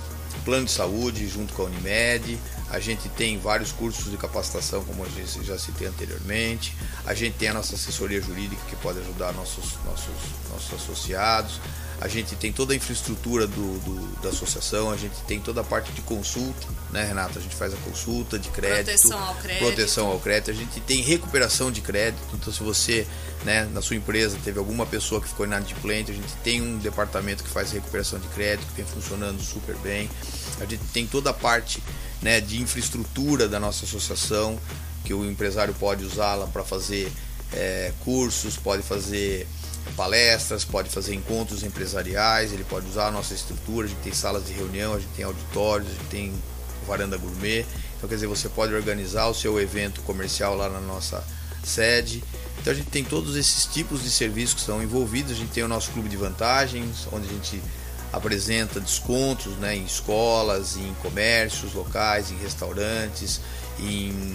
plano 0.45 0.67
de 0.67 0.71
saúde 0.71 1.29
junto 1.29 1.53
com 1.55 1.63
a 1.63 1.65
Unimed, 1.67 2.39
a 2.71 2.79
gente 2.79 3.09
tem 3.11 3.39
vários 3.39 3.73
cursos 3.73 4.11
de 4.11 4.17
capacitação, 4.17 4.85
como 4.85 5.05
eu 5.05 5.45
já 5.45 5.59
citei 5.59 5.89
anteriormente, 5.89 6.75
a 7.05 7.15
gente 7.15 7.37
tem 7.37 7.49
a 7.49 7.55
nossa 7.55 7.75
assessoria 7.75 8.21
jurídica 8.23 8.63
que 8.69 8.77
pode 8.77 9.01
ajudar 9.01 9.33
nossos, 9.33 9.75
nossos, 9.85 10.15
nossos 10.51 10.73
associados, 10.75 11.61
a 12.01 12.09
gente 12.09 12.35
tem 12.35 12.51
toda 12.51 12.73
a 12.73 12.77
infraestrutura 12.77 13.47
do, 13.47 13.79
do, 13.81 14.23
da 14.23 14.31
associação, 14.31 14.91
a 14.91 14.97
gente 14.97 15.15
tem 15.27 15.39
toda 15.39 15.61
a 15.61 15.65
parte 15.65 15.93
de 15.93 16.01
consulta, 16.01 16.67
né, 16.91 17.05
Renata? 17.05 17.39
A 17.39 17.43
gente 17.43 17.55
faz 17.55 17.75
a 17.75 17.77
consulta 17.77 18.39
de 18.39 18.49
crédito, 18.49 18.87
proteção 18.87 19.23
ao 19.23 19.35
crédito, 19.35 19.59
proteção 19.59 20.07
ao 20.07 20.19
crédito. 20.19 20.51
a 20.51 20.55
gente 20.55 20.81
tem 20.81 21.03
recuperação 21.03 21.71
de 21.71 21.83
crédito. 21.83 22.23
Então, 22.33 22.51
se 22.51 22.63
você, 22.63 23.07
né, 23.45 23.69
na 23.75 23.83
sua 23.83 23.97
empresa 23.97 24.39
teve 24.43 24.59
alguma 24.59 24.87
pessoa 24.87 25.21
que 25.21 25.29
ficou 25.29 25.45
inadimplente, 25.45 26.11
a 26.11 26.15
gente 26.15 26.33
tem 26.43 26.63
um 26.63 26.79
departamento 26.79 27.45
que 27.45 27.51
faz 27.51 27.71
recuperação 27.71 28.19
de 28.19 28.29
crédito, 28.29 28.67
que 28.69 28.77
vem 28.81 28.87
funcionando 28.87 29.39
super 29.43 29.77
bem. 29.77 30.09
A 30.59 30.65
gente 30.65 30.85
tem 30.95 31.07
toda 31.07 31.31
a 31.31 31.35
parte 31.35 31.83
né, 32.23 32.41
de 32.41 32.63
infraestrutura 32.63 33.47
da 33.47 33.61
nossa 33.61 33.85
associação, 33.85 34.59
que 35.05 35.13
o 35.13 35.31
empresário 35.31 35.75
pode 35.75 36.03
usá-la 36.03 36.47
para 36.47 36.65
fazer 36.65 37.13
é, 37.53 37.93
cursos, 38.01 38.57
pode 38.57 38.83
fazer 38.83 39.47
palestras, 39.97 40.65
pode 40.65 40.89
fazer 40.89 41.15
encontros 41.15 41.63
empresariais, 41.63 42.53
ele 42.53 42.65
pode 42.65 42.87
usar 42.89 43.09
a 43.09 43.11
nossa 43.11 43.35
estrutura, 43.35 43.87
a 43.87 43.89
gente 43.91 44.01
tem 44.01 44.13
salas 44.13 44.47
de 44.47 44.53
reunião, 44.53 44.95
a 44.95 44.99
gente 44.99 45.13
tem 45.15 45.25
auditórios, 45.25 45.89
a 45.89 45.93
gente 45.93 46.07
tem 46.07 46.33
varanda 46.87 47.17
gourmet. 47.17 47.67
Então 47.97 48.09
quer 48.09 48.15
dizer, 48.15 48.27
você 48.27 48.49
pode 48.49 48.75
organizar 48.75 49.27
o 49.27 49.35
seu 49.35 49.61
evento 49.61 50.01
comercial 50.03 50.57
lá 50.57 50.69
na 50.69 50.81
nossa 50.81 51.25
sede. 51.63 52.23
Então 52.61 52.73
a 52.73 52.77
gente 52.77 52.91
tem 52.91 53.05
todos 53.05 53.37
esses 53.37 53.67
tipos 53.67 54.03
de 54.03 54.11
serviços 54.11 54.55
que 54.55 54.61
estão 54.61 54.83
envolvidos. 54.83 55.33
A 55.33 55.37
gente 55.37 55.53
tem 55.53 55.63
o 55.63 55.69
nosso 55.69 55.91
clube 55.91 56.09
de 56.09 56.17
vantagens, 56.17 57.07
onde 57.13 57.29
a 57.29 57.33
gente 57.33 57.63
apresenta 58.13 58.81
descontos 58.81 59.55
né, 59.59 59.77
em 59.77 59.85
escolas, 59.85 60.77
em 60.77 60.95
comércios 61.03 61.75
locais, 61.75 62.31
em 62.31 62.37
restaurantes, 62.37 63.41
em 63.79 64.35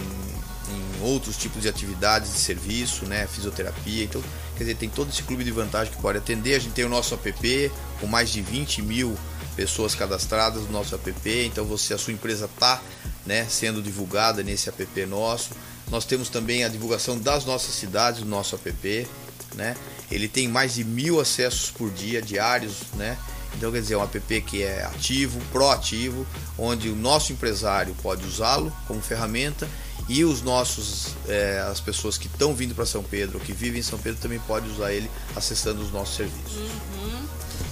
em 0.69 1.03
outros 1.03 1.37
tipos 1.37 1.61
de 1.61 1.69
atividades 1.69 2.33
de 2.33 2.39
serviço, 2.39 3.05
né, 3.05 3.27
fisioterapia. 3.27 4.03
Então, 4.03 4.21
quer 4.57 4.63
dizer, 4.63 4.75
tem 4.75 4.89
todo 4.89 5.09
esse 5.09 5.23
clube 5.23 5.43
de 5.43 5.51
vantagem 5.51 5.93
que 5.93 6.01
pode 6.01 6.17
atender. 6.17 6.55
A 6.55 6.59
gente 6.59 6.73
tem 6.73 6.85
o 6.85 6.89
nosso 6.89 7.13
app 7.13 7.71
com 7.99 8.07
mais 8.07 8.29
de 8.29 8.41
20 8.41 8.81
mil 8.81 9.17
pessoas 9.55 9.95
cadastradas 9.95 10.63
no 10.63 10.71
nosso 10.71 10.95
app. 10.95 11.45
Então, 11.45 11.65
você, 11.65 11.93
a 11.93 11.97
sua 11.97 12.13
empresa 12.13 12.45
está 12.45 12.81
né, 13.25 13.45
sendo 13.49 13.81
divulgada 13.81 14.43
nesse 14.43 14.69
app 14.69 15.05
nosso. 15.05 15.51
Nós 15.89 16.05
temos 16.05 16.29
também 16.29 16.63
a 16.63 16.69
divulgação 16.69 17.17
das 17.17 17.45
nossas 17.45 17.75
cidades 17.75 18.21
no 18.21 18.27
nosso 18.27 18.55
app. 18.55 19.07
Né? 19.55 19.75
Ele 20.11 20.27
tem 20.27 20.47
mais 20.47 20.75
de 20.75 20.83
mil 20.83 21.19
acessos 21.19 21.71
por 21.71 21.89
dia 21.91 22.21
diários, 22.21 22.77
né? 22.93 23.17
Então, 23.57 23.71
quer 23.71 23.79
dizer, 23.79 23.93
é 23.93 23.97
um 23.97 24.03
app 24.03 24.41
que 24.41 24.63
é 24.63 24.83
ativo, 24.83 25.39
proativo, 25.51 26.27
onde 26.57 26.89
o 26.89 26.95
nosso 26.95 27.31
empresário 27.31 27.95
pode 28.01 28.25
usá-lo 28.25 28.71
como 28.85 29.01
ferramenta 29.01 29.67
e 30.07 30.23
os 30.23 30.41
nossos, 30.41 31.15
é, 31.27 31.65
as 31.69 31.79
pessoas 31.79 32.17
que 32.17 32.27
estão 32.27 32.53
vindo 32.53 32.75
para 32.75 32.85
São 32.85 33.03
Pedro, 33.03 33.39
que 33.39 33.51
vivem 33.51 33.79
em 33.79 33.83
São 33.83 33.97
Pedro, 33.97 34.21
também 34.21 34.39
podem 34.39 34.71
usar 34.71 34.93
ele 34.93 35.09
acessando 35.35 35.81
os 35.81 35.91
nossos 35.91 36.15
serviços. 36.15 36.55
Uhum, 36.55 37.27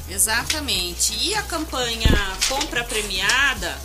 exatamente. 0.09 1.13
E 1.21 1.35
a 1.35 1.43
campanha 1.43 2.09
Compra 2.49 2.83
Premiada, 2.83 3.77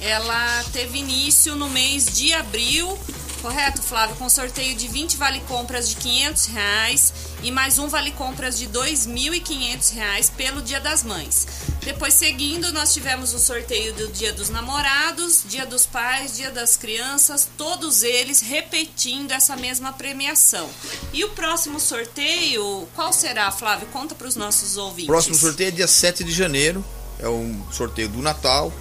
ela 0.00 0.64
teve 0.72 0.98
início 0.98 1.54
no 1.54 1.68
mês 1.70 2.06
de 2.06 2.32
abril 2.32 2.98
Correto, 3.42 3.82
Flávio? 3.82 4.14
Com 4.14 4.28
sorteio 4.28 4.76
de 4.76 4.86
20 4.86 5.16
vale 5.16 5.40
compras 5.40 5.88
de 5.88 5.96
500 5.96 6.46
reais 6.46 7.12
e 7.42 7.50
mais 7.50 7.76
um 7.76 7.88
vale 7.88 8.12
compras 8.12 8.56
de 8.56 8.68
2.500 8.68 9.94
reais 9.94 10.30
pelo 10.30 10.62
Dia 10.62 10.80
das 10.80 11.02
Mães. 11.02 11.48
Depois, 11.84 12.14
seguindo, 12.14 12.72
nós 12.72 12.94
tivemos 12.94 13.34
o 13.34 13.40
sorteio 13.40 13.92
do 13.94 14.06
Dia 14.12 14.32
dos 14.32 14.48
Namorados, 14.48 15.42
Dia 15.48 15.66
dos 15.66 15.84
Pais, 15.84 16.36
Dia 16.36 16.50
das 16.50 16.76
Crianças, 16.76 17.48
todos 17.58 18.04
eles 18.04 18.40
repetindo 18.40 19.32
essa 19.32 19.56
mesma 19.56 19.92
premiação. 19.92 20.70
E 21.12 21.24
o 21.24 21.30
próximo 21.30 21.80
sorteio, 21.80 22.88
qual 22.94 23.12
será, 23.12 23.50
Flávio? 23.50 23.88
Conta 23.88 24.14
para 24.14 24.28
os 24.28 24.36
nossos 24.36 24.76
ouvintes. 24.76 25.06
Próximo 25.06 25.34
sorteio 25.34 25.68
é 25.68 25.70
dia 25.72 25.88
7 25.88 26.22
de 26.22 26.30
janeiro, 26.30 26.84
é 27.18 27.28
um 27.28 27.60
sorteio 27.72 28.08
do 28.08 28.22
Natal 28.22 28.72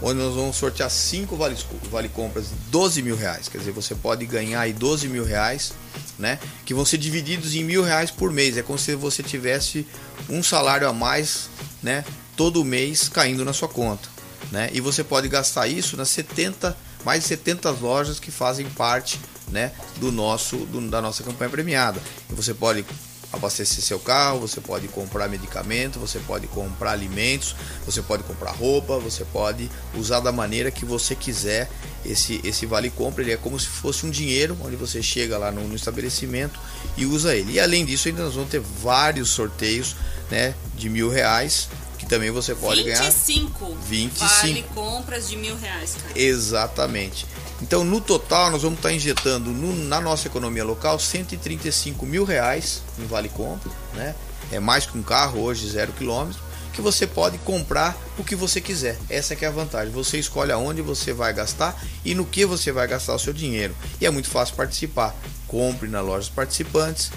onde 0.00 0.20
nós 0.20 0.34
vamos 0.34 0.56
sortear 0.56 0.90
cinco 0.90 1.36
vale, 1.36 1.56
vale 1.90 2.08
compras 2.08 2.48
de 2.48 2.54
12 2.70 3.02
mil 3.02 3.16
reais. 3.16 3.48
Quer 3.48 3.58
dizer, 3.58 3.72
você 3.72 3.94
pode 3.94 4.24
ganhar 4.26 4.60
aí 4.60 4.72
12 4.72 5.08
mil 5.08 5.24
reais, 5.24 5.72
né? 6.18 6.38
Que 6.64 6.72
vão 6.72 6.84
ser 6.84 6.98
divididos 6.98 7.54
em 7.54 7.64
mil 7.64 7.82
reais 7.82 8.10
por 8.10 8.30
mês. 8.30 8.56
É 8.56 8.62
como 8.62 8.78
se 8.78 8.94
você 8.94 9.22
tivesse 9.22 9.86
um 10.28 10.42
salário 10.42 10.88
a 10.88 10.92
mais, 10.92 11.48
né? 11.82 12.04
Todo 12.38 12.64
mês 12.64 13.08
caindo 13.08 13.44
na 13.44 13.52
sua 13.52 13.68
conta, 13.68 14.08
né? 14.52 14.70
E 14.72 14.80
você 14.80 15.02
pode 15.02 15.28
gastar 15.28 15.66
isso 15.66 15.96
nas 15.96 16.08
70, 16.08 16.74
mais 17.04 17.22
de 17.22 17.28
70 17.28 17.68
lojas 17.72 18.20
que 18.20 18.30
fazem 18.30 18.70
parte, 18.70 19.20
né? 19.48 19.72
Do 19.96 20.12
nosso, 20.12 20.56
do, 20.58 20.80
da 20.88 21.02
nossa 21.02 21.24
campanha 21.24 21.50
premiada. 21.50 22.00
E 22.30 22.34
você 22.34 22.54
pode 22.54 22.86
abastecer 23.32 23.82
seu 23.82 23.98
carro, 23.98 24.38
você 24.38 24.60
pode 24.60 24.86
comprar 24.86 25.28
medicamento, 25.28 25.98
você 25.98 26.20
pode 26.20 26.46
comprar 26.46 26.92
alimentos, 26.92 27.54
você 27.84 28.00
pode 28.00 28.22
comprar 28.22 28.52
roupa, 28.52 28.98
você 28.98 29.24
pode 29.24 29.68
usar 29.94 30.20
da 30.20 30.30
maneira 30.30 30.70
que 30.70 30.84
você 30.84 31.16
quiser 31.16 31.68
esse, 32.04 32.40
esse 32.44 32.66
vale 32.66 32.88
compra. 32.88 33.22
Ele 33.22 33.32
é 33.32 33.36
como 33.36 33.58
se 33.58 33.66
fosse 33.66 34.06
um 34.06 34.10
dinheiro, 34.10 34.56
onde 34.62 34.76
você 34.76 35.02
chega 35.02 35.36
lá 35.36 35.50
no, 35.50 35.66
no 35.66 35.74
estabelecimento 35.74 36.58
e 36.96 37.04
usa 37.04 37.34
ele. 37.34 37.54
E 37.54 37.60
além 37.60 37.84
disso, 37.84 38.06
ainda 38.06 38.22
nós 38.22 38.34
vamos 38.34 38.48
ter 38.48 38.60
vários 38.60 39.30
sorteios 39.30 39.96
né, 40.30 40.54
de 40.76 40.88
mil 40.88 41.10
reais 41.10 41.68
também 42.08 42.30
você 42.30 42.54
pode 42.54 42.82
25 42.82 43.66
ganhar 43.66 43.78
25 43.82 44.28
vale 44.40 44.62
compras 44.74 45.28
de 45.28 45.36
mil 45.36 45.56
reais. 45.56 45.96
Cara. 46.00 46.18
Exatamente. 46.18 47.26
Então, 47.60 47.84
no 47.84 48.00
total, 48.00 48.50
nós 48.50 48.62
vamos 48.62 48.78
estar 48.78 48.92
injetando 48.92 49.50
no, 49.50 49.74
na 49.84 50.00
nossa 50.00 50.28
economia 50.28 50.64
local 50.64 50.98
135 50.98 52.06
mil 52.06 52.24
reais 52.24 52.82
em 52.98 53.06
vale 53.06 53.28
compra, 53.28 53.70
né? 53.94 54.14
É 54.50 54.58
mais 54.58 54.86
que 54.86 54.96
um 54.96 55.02
carro 55.02 55.40
hoje, 55.40 55.68
zero 55.68 55.92
quilômetro, 55.92 56.40
que 56.72 56.80
você 56.80 57.08
pode 57.08 57.36
comprar 57.38 57.96
o 58.16 58.22
que 58.22 58.36
você 58.36 58.60
quiser. 58.60 58.96
Essa 59.10 59.34
é, 59.34 59.38
é 59.40 59.46
a 59.46 59.50
vantagem. 59.50 59.92
Você 59.92 60.18
escolhe 60.18 60.52
aonde 60.52 60.80
você 60.80 61.12
vai 61.12 61.32
gastar 61.34 61.76
e 62.04 62.14
no 62.14 62.24
que 62.24 62.46
você 62.46 62.70
vai 62.70 62.86
gastar 62.86 63.14
o 63.14 63.18
seu 63.18 63.32
dinheiro. 63.32 63.74
E 64.00 64.06
é 64.06 64.10
muito 64.10 64.28
fácil 64.30 64.54
participar. 64.54 65.14
Compre 65.48 65.88
na 65.88 66.00
loja 66.00 66.20
dos 66.20 66.28
participantes, 66.28 67.10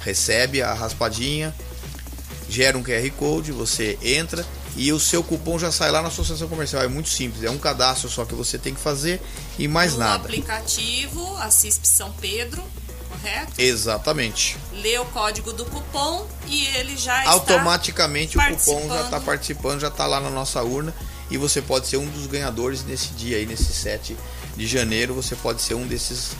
recebe 0.00 0.60
a 0.62 0.74
raspadinha, 0.74 1.54
gera 2.54 2.78
um 2.78 2.84
QR 2.84 3.10
Code, 3.18 3.50
você 3.50 3.98
entra 4.00 4.46
e 4.76 4.92
o 4.92 5.00
seu 5.00 5.24
cupom 5.24 5.58
já 5.58 5.72
sai 5.72 5.90
lá 5.90 6.00
na 6.00 6.08
associação 6.08 6.46
comercial. 6.46 6.82
É 6.82 6.88
muito 6.88 7.08
simples, 7.08 7.42
é 7.42 7.50
um 7.50 7.58
cadastro 7.58 8.08
só 8.08 8.24
que 8.24 8.34
você 8.34 8.56
tem 8.56 8.72
que 8.72 8.80
fazer 8.80 9.20
e 9.58 9.66
mais 9.66 9.94
no 9.94 9.98
nada. 9.98 10.18
No 10.18 10.24
aplicativo, 10.24 11.36
a 11.38 11.50
CISP 11.50 11.88
São 11.88 12.12
Pedro, 12.12 12.62
correto? 13.08 13.52
Exatamente. 13.58 14.56
Lê 14.72 14.96
o 14.98 15.04
código 15.06 15.52
do 15.52 15.64
cupom 15.64 16.28
e 16.46 16.64
ele 16.76 16.96
já 16.96 17.28
Automaticamente 17.28 18.38
o 18.38 18.40
cupom 18.40 18.88
já 18.88 19.00
está 19.02 19.20
participando, 19.20 19.80
já 19.80 19.88
está 19.88 20.06
lá 20.06 20.20
na 20.20 20.30
nossa 20.30 20.62
urna 20.62 20.94
e 21.28 21.36
você 21.36 21.60
pode 21.60 21.88
ser 21.88 21.96
um 21.96 22.06
dos 22.06 22.28
ganhadores 22.28 22.84
nesse 22.84 23.08
dia 23.14 23.36
aí, 23.36 23.46
nesse 23.46 23.72
7 23.72 24.16
de 24.56 24.66
janeiro. 24.66 25.12
Você 25.14 25.34
pode 25.34 25.60
ser 25.60 25.74
um 25.74 25.88
desses 25.88 26.30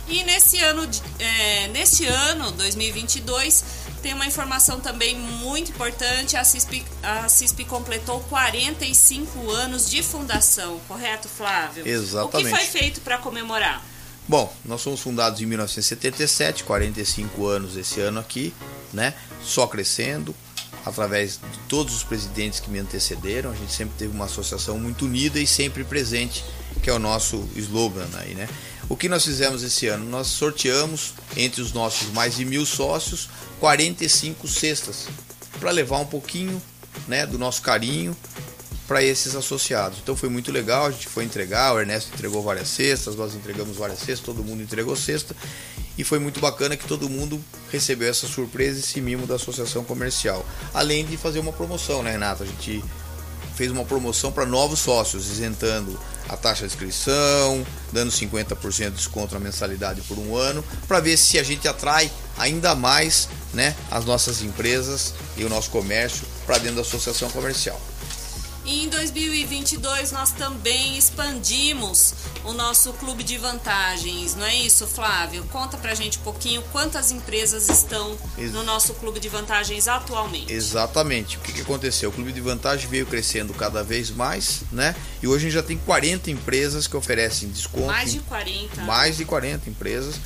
E 0.09 0.23
nesse 0.23 0.61
ano, 0.61 0.89
é, 1.19 1.67
neste 1.69 2.07
ano 2.07 2.53
2022, 2.53 3.65
tem 4.03 4.15
uma 4.15 4.25
informação 4.25 4.79
também 4.79 5.17
muito 5.17 5.73
importante: 5.73 6.37
a 6.37 6.45
CISP, 6.45 6.85
a 7.03 7.29
CISP 7.29 7.65
completou 7.65 8.21
45 8.29 9.51
anos 9.51 9.91
de 9.91 10.05
fundação, 10.05 10.79
correto, 10.87 11.29
Flávio? 11.29 11.87
Exatamente. 11.87 12.37
O 12.37 12.39
que 12.39 12.49
foi 12.49 12.65
feito 12.67 13.01
para 13.01 13.19
comemorar? 13.19 13.83
Bom, 14.29 14.53
nós 14.65 14.81
somos 14.81 15.01
fundados 15.01 15.41
em 15.41 15.47
1977, 15.47 16.65
45 16.65 17.47
anos 17.47 17.77
esse 17.77 18.01
ano 18.01 18.19
aqui, 18.19 18.53
né? 18.93 19.15
Só 19.43 19.69
crescendo, 19.69 20.35
através 20.85 21.33
de 21.35 21.59
todos 21.69 21.95
os 21.95 22.03
presidentes 22.03 22.59
que 22.59 22.69
me 22.69 22.81
antecederam. 22.81 23.53
A 23.53 23.55
gente 23.55 23.73
sempre 23.73 23.95
teve 23.97 24.13
uma 24.13 24.25
associação 24.25 24.79
muito 24.79 25.05
unida 25.05 25.39
e 25.39 25.47
sempre 25.47 25.85
presente, 25.85 26.45
que 26.83 26.91
é 26.91 26.93
o 26.93 26.99
nosso 26.99 27.49
slogan 27.55 28.09
aí, 28.15 28.35
né? 28.35 28.49
O 28.89 28.97
que 28.97 29.09
nós 29.09 29.25
fizemos 29.25 29.63
esse 29.63 29.87
ano? 29.87 30.05
Nós 30.09 30.27
sorteamos 30.27 31.15
entre 31.37 31.61
os 31.61 31.73
nossos 31.73 32.09
mais 32.13 32.37
de 32.37 32.45
mil 32.45 32.67
sócios 32.67 33.29
45 33.61 34.47
cestas 34.47 35.07
para 35.59 35.71
levar 35.71 35.99
um 35.99 36.07
pouquinho 36.07 36.61
né, 37.09 37.27
do 37.27 37.39
nosso 37.39 37.63
carinho 37.63 38.17
para 38.87 39.03
esses 39.03 39.35
associados. 39.35 39.99
Então 40.03 40.17
foi 40.17 40.29
muito 40.29 40.53
legal, 40.53 40.87
a 40.87 40.91
gente 40.91 41.09
foi 41.09 41.25
entregar, 41.25 41.75
o 41.75 41.81
Ernesto 41.81 42.11
entregou 42.15 42.43
várias 42.43 42.69
cestas, 42.69 43.17
nós 43.17 43.35
entregamos 43.35 43.77
várias 43.77 43.99
cestas, 43.99 44.21
todo 44.21 44.43
mundo 44.45 44.63
entregou 44.63 44.97
cesta 44.97 45.35
e 45.99 46.05
foi 46.05 46.19
muito 46.19 46.41
bacana 46.41 46.77
que 46.77 46.87
todo 46.87 47.09
mundo 47.09 47.43
recebeu 47.71 48.09
essa 48.09 48.27
surpresa, 48.27 48.79
esse 48.79 49.01
mimo 49.01 49.27
da 49.27 49.37
associação 49.37 49.83
comercial. 49.83 50.45
Além 50.75 51.07
de 51.07 51.17
fazer 51.17 51.39
uma 51.39 51.53
promoção, 51.53 52.03
né, 52.03 52.13
Renato? 52.13 52.43
A 52.43 52.47
gente 52.47 52.85
fez 53.57 53.71
uma 53.71 53.85
promoção 53.85 54.31
para 54.31 54.45
novos 54.45 54.81
sócios, 54.81 55.31
isentando 55.31 55.99
a 56.29 56.37
taxa 56.37 56.67
de 56.67 56.75
inscrição, 56.75 57.67
dando 57.91 58.13
50% 58.13 58.91
de 58.91 58.97
desconto 58.97 59.33
na 59.33 59.41
mensalidade 59.41 60.03
por 60.03 60.19
um 60.19 60.37
ano, 60.37 60.63
para 60.87 61.01
ver 61.01 61.17
se 61.17 61.39
a 61.39 61.43
gente 61.43 61.67
atrai 61.67 62.11
ainda 62.37 62.75
mais 62.75 63.29
né, 63.55 63.75
as 63.91 64.05
nossas 64.05 64.43
empresas 64.43 65.15
e 65.39 65.45
o 65.45 65.49
nosso 65.49 65.71
comércio 65.71 66.27
para 66.45 66.59
dentro 66.59 66.77
da 66.77 66.83
associação 66.83 67.31
comercial. 67.31 67.81
E 68.67 68.85
em 68.85 68.89
2022 68.89 70.11
nós 70.11 70.33
também 70.33 70.99
expandimos 70.99 72.15
o 72.45 72.53
nosso 72.53 72.93
clube 72.95 73.23
de 73.23 73.39
vantagens, 73.39 74.35
não 74.35 74.45
é 74.45 74.57
isso, 74.57 74.87
Flávio? 74.89 75.45
Conta 75.53 75.77
pra 75.77 75.95
gente 75.95 76.19
um 76.19 76.23
pouquinho 76.23 76.63
quantas 76.73 77.13
empresas 77.13 77.69
estão 77.69 78.19
no 78.37 78.65
nosso 78.65 78.95
clube 78.95 79.21
de 79.21 79.29
vantagens 79.29 79.87
atualmente. 79.87 80.53
Exatamente. 80.53 81.37
O 81.37 81.41
que, 81.41 81.53
que 81.53 81.61
aconteceu? 81.61 82.11
O 82.11 82.13
clube 82.13 82.33
de 82.33 82.41
vantagens 82.41 82.91
veio 82.91 83.07
crescendo 83.07 83.55
cada 83.55 83.85
vez 83.85 84.11
mais, 84.11 84.63
né? 84.73 84.97
E 85.23 85.29
hoje 85.29 85.47
a 85.47 85.49
gente 85.49 85.55
já 85.55 85.63
tem 85.63 85.79
40 85.79 86.31
empresas 86.33 86.89
que 86.89 86.97
oferecem 86.97 87.49
desconto. 87.49 87.87
Mais 87.87 88.13
de 88.13 88.19
40. 88.21 88.83
Mais 88.83 89.17
de 89.17 89.25
40 89.25 89.71
empresas 89.71 90.17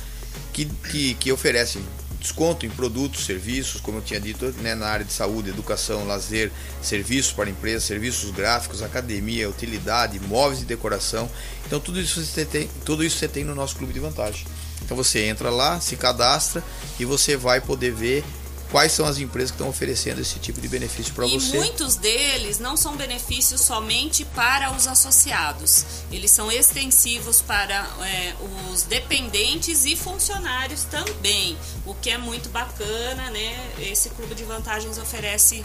que, 0.51 0.65
que, 0.65 1.13
que 1.13 1.31
oferecem 1.31 1.81
desconto 2.21 2.65
em 2.65 2.69
produtos, 2.69 3.25
serviços, 3.25 3.81
como 3.81 3.97
eu 3.97 4.01
tinha 4.01 4.21
dito, 4.21 4.45
né, 4.59 4.75
na 4.75 4.87
área 4.87 5.03
de 5.03 5.11
saúde, 5.11 5.49
educação, 5.49 6.05
lazer, 6.05 6.51
serviços 6.81 7.33
para 7.33 7.49
empresas, 7.49 7.83
serviços 7.83 8.29
gráficos, 8.29 8.83
academia, 8.83 9.49
utilidade, 9.49 10.19
móveis 10.19 10.61
e 10.61 10.65
decoração. 10.65 11.29
Então 11.65 11.79
tudo 11.79 11.99
isso 11.99 12.23
você 12.23 12.45
tem, 12.45 12.69
tudo 12.85 13.03
isso 13.03 13.17
você 13.17 13.27
tem 13.27 13.43
no 13.43 13.55
nosso 13.55 13.75
clube 13.75 13.91
de 13.91 13.99
vantagem. 13.99 14.45
Então 14.83 14.95
você 14.95 15.25
entra 15.25 15.49
lá, 15.49 15.81
se 15.81 15.95
cadastra 15.95 16.63
e 16.99 17.05
você 17.05 17.35
vai 17.35 17.59
poder 17.59 17.91
ver 17.91 18.23
quais 18.71 18.93
são 18.93 19.05
as 19.05 19.17
empresas 19.17 19.51
que 19.51 19.55
estão 19.55 19.69
oferecendo 19.69 20.21
esse 20.21 20.39
tipo 20.39 20.61
de 20.61 20.67
benefício 20.67 21.13
para 21.13 21.27
você. 21.27 21.57
E 21.57 21.59
muitos 21.59 21.97
deles 21.97 22.57
não 22.57 22.77
são 22.77 22.95
benefícios 22.95 23.61
somente 23.61 24.23
para 24.23 24.71
os 24.73 24.87
associados, 24.87 25.85
eles 26.11 26.31
são 26.31 26.49
extensivos 26.51 27.41
para 27.41 27.85
é, 28.01 28.33
os 28.71 28.83
dependentes 28.83 29.85
e 29.85 29.95
funcionários 29.95 30.85
também, 30.85 31.57
o 31.85 31.93
que 31.93 32.09
é 32.09 32.17
muito 32.17 32.49
bacana, 32.49 33.29
né? 33.29 33.71
Esse 33.79 34.09
clube 34.09 34.33
de 34.33 34.43
vantagens 34.43 34.97
oferece 34.97 35.63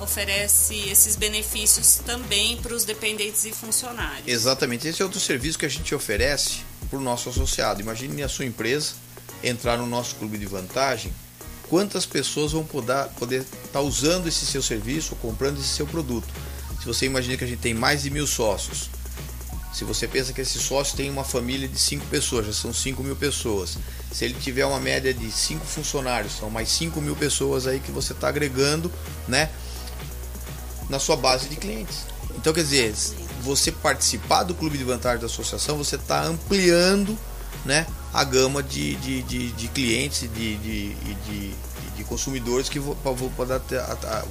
oferece 0.00 0.76
esses 0.88 1.16
benefícios 1.16 1.96
também 2.06 2.56
para 2.58 2.72
os 2.72 2.84
dependentes 2.84 3.44
e 3.44 3.52
funcionários. 3.52 4.28
Exatamente, 4.28 4.86
esse 4.86 5.02
é 5.02 5.04
outro 5.04 5.18
serviço 5.18 5.58
que 5.58 5.66
a 5.66 5.68
gente 5.68 5.92
oferece 5.92 6.60
para 6.88 7.00
o 7.00 7.02
nosso 7.02 7.28
associado. 7.28 7.80
Imagine 7.80 8.22
a 8.22 8.28
sua 8.28 8.44
empresa 8.44 8.92
entrar 9.42 9.76
no 9.76 9.88
nosso 9.88 10.14
clube 10.14 10.38
de 10.38 10.46
vantagem 10.46 11.12
quantas 11.68 12.06
pessoas 12.06 12.52
vão 12.52 12.64
poder 12.64 13.40
estar 13.40 13.68
tá 13.72 13.80
usando 13.80 14.26
esse 14.26 14.46
seu 14.46 14.62
serviço 14.62 15.16
comprando 15.16 15.58
esse 15.58 15.68
seu 15.68 15.86
produto. 15.86 16.28
Se 16.80 16.86
você 16.86 17.06
imagina 17.06 17.36
que 17.36 17.44
a 17.44 17.46
gente 17.46 17.60
tem 17.60 17.74
mais 17.74 18.02
de 18.02 18.10
mil 18.10 18.26
sócios, 18.26 18.88
se 19.72 19.84
você 19.84 20.08
pensa 20.08 20.32
que 20.32 20.40
esse 20.40 20.58
sócio 20.58 20.96
tem 20.96 21.10
uma 21.10 21.24
família 21.24 21.68
de 21.68 21.78
cinco 21.78 22.04
pessoas, 22.06 22.46
já 22.46 22.52
são 22.52 22.72
5 22.72 23.02
mil 23.02 23.14
pessoas. 23.14 23.78
Se 24.10 24.24
ele 24.24 24.34
tiver 24.34 24.64
uma 24.64 24.80
média 24.80 25.12
de 25.14 25.30
cinco 25.30 25.64
funcionários, 25.64 26.36
são 26.36 26.50
mais 26.50 26.68
5 26.70 27.00
mil 27.00 27.14
pessoas 27.14 27.66
aí 27.66 27.78
que 27.78 27.92
você 27.92 28.12
está 28.12 28.28
agregando, 28.28 28.90
né? 29.28 29.50
Na 30.88 30.98
sua 30.98 31.16
base 31.16 31.48
de 31.48 31.56
clientes. 31.56 32.06
Então, 32.34 32.52
quer 32.52 32.62
dizer, 32.62 32.94
você 33.42 33.70
participar 33.70 34.42
do 34.42 34.54
clube 34.54 34.78
de 34.78 34.84
vantagem 34.84 35.20
da 35.20 35.26
associação, 35.26 35.76
você 35.76 35.96
está 35.96 36.24
ampliando 36.24 37.16
né, 37.64 37.86
a 38.12 38.24
gama 38.24 38.62
de, 38.62 38.94
de, 38.96 39.22
de, 39.22 39.52
de 39.52 39.68
clientes 39.68 40.22
e 40.22 40.28
de, 40.28 40.56
de, 40.56 40.94
de, 40.94 41.54
de, 41.96 42.04
consumidores 42.04 42.68
que 42.68 42.78
vão, 42.78 42.94
poder, 43.36 43.60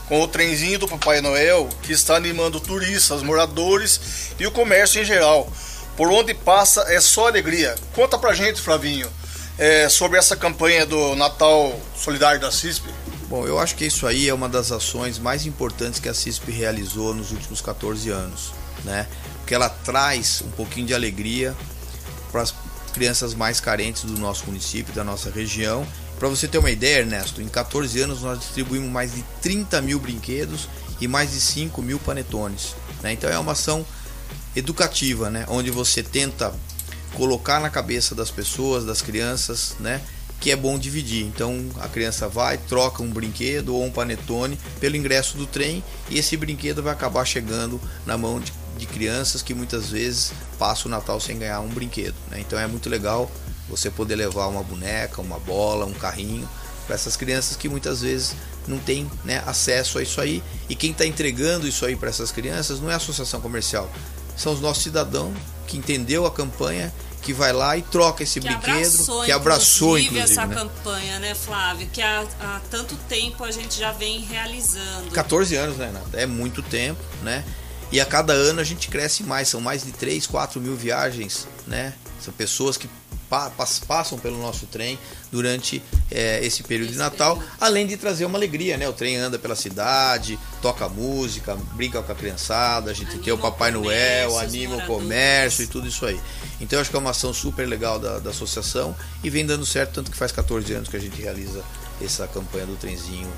com 0.08 0.21
o 0.21 0.28
trenzinho 0.28 0.78
do 0.78 0.88
Papai 0.88 1.19
Noel, 1.19 1.67
que 1.82 1.91
está 1.91 2.15
animando 2.15 2.60
turistas, 2.60 3.24
moradores 3.24 4.34
e 4.39 4.45
o 4.45 4.52
comércio 4.52 5.02
em 5.02 5.06
geral. 5.06 5.52
Por 5.98 6.12
onde 6.12 6.34
passa 6.34 6.82
é 6.93 7.02
só 7.02 7.28
alegria. 7.28 7.76
Conta 7.93 8.17
pra 8.19 8.34
gente, 8.34 8.62
Flavinho, 8.62 9.10
é, 9.58 9.89
sobre 9.89 10.19
essa 10.19 10.36
campanha 10.36 10.86
do 10.86 11.15
Natal 11.15 11.80
Solidário 11.95 12.39
da 12.39 12.52
CISP. 12.52 12.88
Bom, 13.28 13.48
eu 13.48 13.58
acho 13.58 13.76
que 13.76 13.86
isso 13.86 14.06
aí 14.06 14.30
é 14.30 14.34
uma 14.34 14.48
das 14.48 14.71
ações 14.71 15.17
mais 15.17 15.48
importantes 15.48 16.00
que 16.00 16.08
a 16.08 16.13
CISP 16.13 16.52
realizou 16.52 17.15
nos 17.15 17.32
últimos 17.32 17.62
14 17.62 18.12
anos, 18.12 18.52
né? 18.84 19.08
Porque 19.39 19.56
ela 19.56 19.69
traz 19.69 20.43
um 20.45 20.52
pouquinho 20.52 20.86
de 20.86 20.93
alegria 20.93 21.56
para 22.32 22.41
as 22.41 22.54
crianças 22.96 23.34
mais 23.34 23.60
carentes 23.60 24.06
do 24.06 24.18
nosso 24.18 24.46
município, 24.48 24.94
da 24.94 25.04
nossa 25.04 25.30
região. 25.30 25.86
Para 26.18 26.30
você 26.30 26.48
ter 26.48 26.58
uma 26.58 26.72
ideia, 26.72 27.00
Ernesto, 27.00 27.42
em 27.42 27.48
14 27.48 28.02
anos 28.02 28.22
nós 28.22 28.40
distribuímos 28.40 28.90
mais 28.90 29.14
de 29.14 29.22
30 29.42 29.82
mil 29.82 30.00
brinquedos 30.00 30.70
e 31.02 31.08
mais 31.08 31.32
de 31.32 31.42
5 31.42 31.82
mil 31.82 32.00
panetones. 32.00 32.74
Né? 33.04 33.12
Então 33.12 33.30
é 33.30 33.38
uma 33.38 33.52
ação 33.52 33.86
educativa, 34.56 35.30
né? 35.30 35.46
onde 35.50 35.70
você 35.70 36.02
tenta 36.02 36.54
colocar 37.14 37.60
na 37.60 37.70
cabeça 37.70 38.16
das 38.16 38.32
pessoas, 38.32 38.86
das 38.86 39.02
crianças, 39.02 39.76
né? 39.82 40.02
que 40.40 40.50
é 40.50 40.56
bom 40.56 40.80
dividir. 40.80 41.26
Então 41.26 41.70
a 41.82 41.90
criança 41.90 42.30
vai, 42.30 42.58
troca 42.58 43.04
um 43.04 43.12
brinquedo 43.12 43.76
ou 43.76 43.84
um 43.84 43.92
panetone 43.92 44.58
pelo 44.80 44.96
ingresso 44.96 45.38
do 45.38 45.46
trem 45.46 45.84
e 46.10 46.18
esse 46.18 46.38
brinquedo 46.38 46.82
vai 46.82 46.94
acabar 46.94 47.26
chegando 47.26 47.80
na 48.06 48.18
mão 48.18 48.40
de 48.40 48.54
de 48.78 48.86
crianças 48.86 49.42
que 49.42 49.54
muitas 49.54 49.90
vezes 49.90 50.34
passam 50.60 50.88
o 50.88 50.92
Natal 50.92 51.20
sem 51.20 51.38
ganhar 51.40 51.60
um 51.62 51.70
brinquedo. 51.70 52.16
Né? 52.30 52.40
Então 52.40 52.60
é 52.60 52.68
muito 52.68 52.90
legal 52.90 53.30
você 53.70 53.90
poder 53.90 54.16
levar 54.16 54.48
uma 54.48 54.64
boneca, 54.64 55.22
uma 55.22 55.40
bola, 55.40 55.86
um 55.86 55.94
carrinho 55.94 56.48
para 56.86 56.96
essas 56.96 57.16
crianças 57.16 57.58
que 57.58 57.68
muitas 57.68 58.02
vezes 58.02 58.36
não 58.68 58.78
têm 58.78 59.10
né, 59.24 59.44
acesso 59.46 59.98
a 59.98 60.04
isso 60.04 60.22
aí. 60.22 60.44
E 60.70 60.76
quem 60.76 60.92
está 60.92 61.06
entregando 61.06 61.68
isso 61.68 61.86
aí 61.86 61.96
para 61.96 62.10
essas 62.10 62.32
crianças 62.32 62.80
não 62.80 62.90
é 62.90 62.94
a 62.94 62.98
associação 62.98 63.42
comercial, 63.42 63.92
são 64.36 64.54
os 64.54 64.60
nossos 64.60 64.84
cidadãos 64.84 65.34
que 65.66 65.78
entendeu 65.78 66.26
a 66.26 66.32
campanha 66.32 66.94
que 67.22 67.34
vai 67.34 67.52
lá 67.52 67.76
e 67.76 67.82
troca 67.82 68.22
esse 68.22 68.40
que 68.40 68.48
brinquedo, 68.48 68.76
abraçou, 68.76 69.24
que 69.24 69.32
abraçou 69.32 69.98
inclusive, 69.98 70.32
essa 70.32 70.46
né? 70.46 70.56
campanha, 70.56 71.18
né, 71.18 71.34
Flávio? 71.34 71.88
Que 71.92 72.00
há, 72.00 72.24
há, 72.40 72.62
tanto 72.70 72.96
tempo 73.10 73.44
a 73.44 73.50
gente 73.50 73.80
já 73.80 73.92
vem 73.92 74.20
realizando. 74.20 75.10
14 75.10 75.56
anos, 75.56 75.78
né, 75.78 75.88
Renata? 75.88 76.10
É 76.14 76.28
muito 76.28 76.62
tempo, 76.62 77.02
né? 77.24 77.44
E 77.91 78.00
a 78.00 78.06
cada 78.06 78.34
ano 78.34 78.60
a 78.60 78.63
gente 78.63 78.88
cresce 78.88 79.24
mais, 79.24 79.48
são 79.48 79.62
mais 79.62 79.84
de 79.84 79.91
3, 79.91 80.26
4 80.28 80.60
mil 80.60 80.76
viagens, 80.76 81.48
né? 81.67 81.93
São 82.19 82.34
pessoas 82.34 82.78
que 82.78 82.89
pa 83.30 83.52
passam 83.88 84.19
pelo 84.19 84.38
nosso 84.38 84.67
trem 84.67 85.00
durante 85.32 85.82
é, 86.12 86.45
esse 86.45 86.63
período 86.63 86.89
esse 86.89 86.98
de 86.98 86.98
Natal, 86.98 87.38
período. 87.38 87.58
além 87.60 87.88
de 87.88 87.98
trazer 87.98 88.26
uma 88.26 88.38
alegria, 88.38 88.78
né? 88.78 88.88
O 88.88 88.93
trem 88.93 89.17
anda 89.17 89.38
pela 89.39 89.56
cidade, 89.56 90.38
toca 90.62 90.88
música, 90.88 91.56
brinca 91.74 92.02
com 92.02 92.12
a 92.12 92.15
criançada, 92.15 92.91
a 92.91 92.93
gente 92.93 93.10
anima 93.12 93.24
tem 93.24 93.34
o 93.34 93.38
Papai 93.38 93.71
o 93.71 93.82
Noel, 93.82 94.38
anima 94.39 94.78
o 94.78 94.86
comércio 94.86 95.63
e 95.63 95.67
tudo 95.67 95.88
isso 95.88 96.06
aí. 96.06 96.19
Então 96.62 96.78
eu 96.78 96.82
acho 96.82 96.89
que 96.89 96.95
é 96.95 97.00
uma 97.00 97.12
ação 97.12 97.34
super 97.34 97.67
legal 97.67 98.00
da, 98.00 98.19
da 98.19 98.30
associação 98.30 98.95
e 99.24 99.30
vem 99.30 99.45
dando 99.45 99.65
certo, 99.65 99.93
tanto 99.93 100.12
que 100.12 100.17
faz 100.17 100.32
14 100.32 100.74
anos 100.74 100.89
que 100.89 100.98
a 100.98 101.02
gente 101.02 101.19
realiza 101.21 101.63
essa 102.02 102.28
campanha 102.28 102.65
do 102.65 102.76
trenzinho 102.76 103.32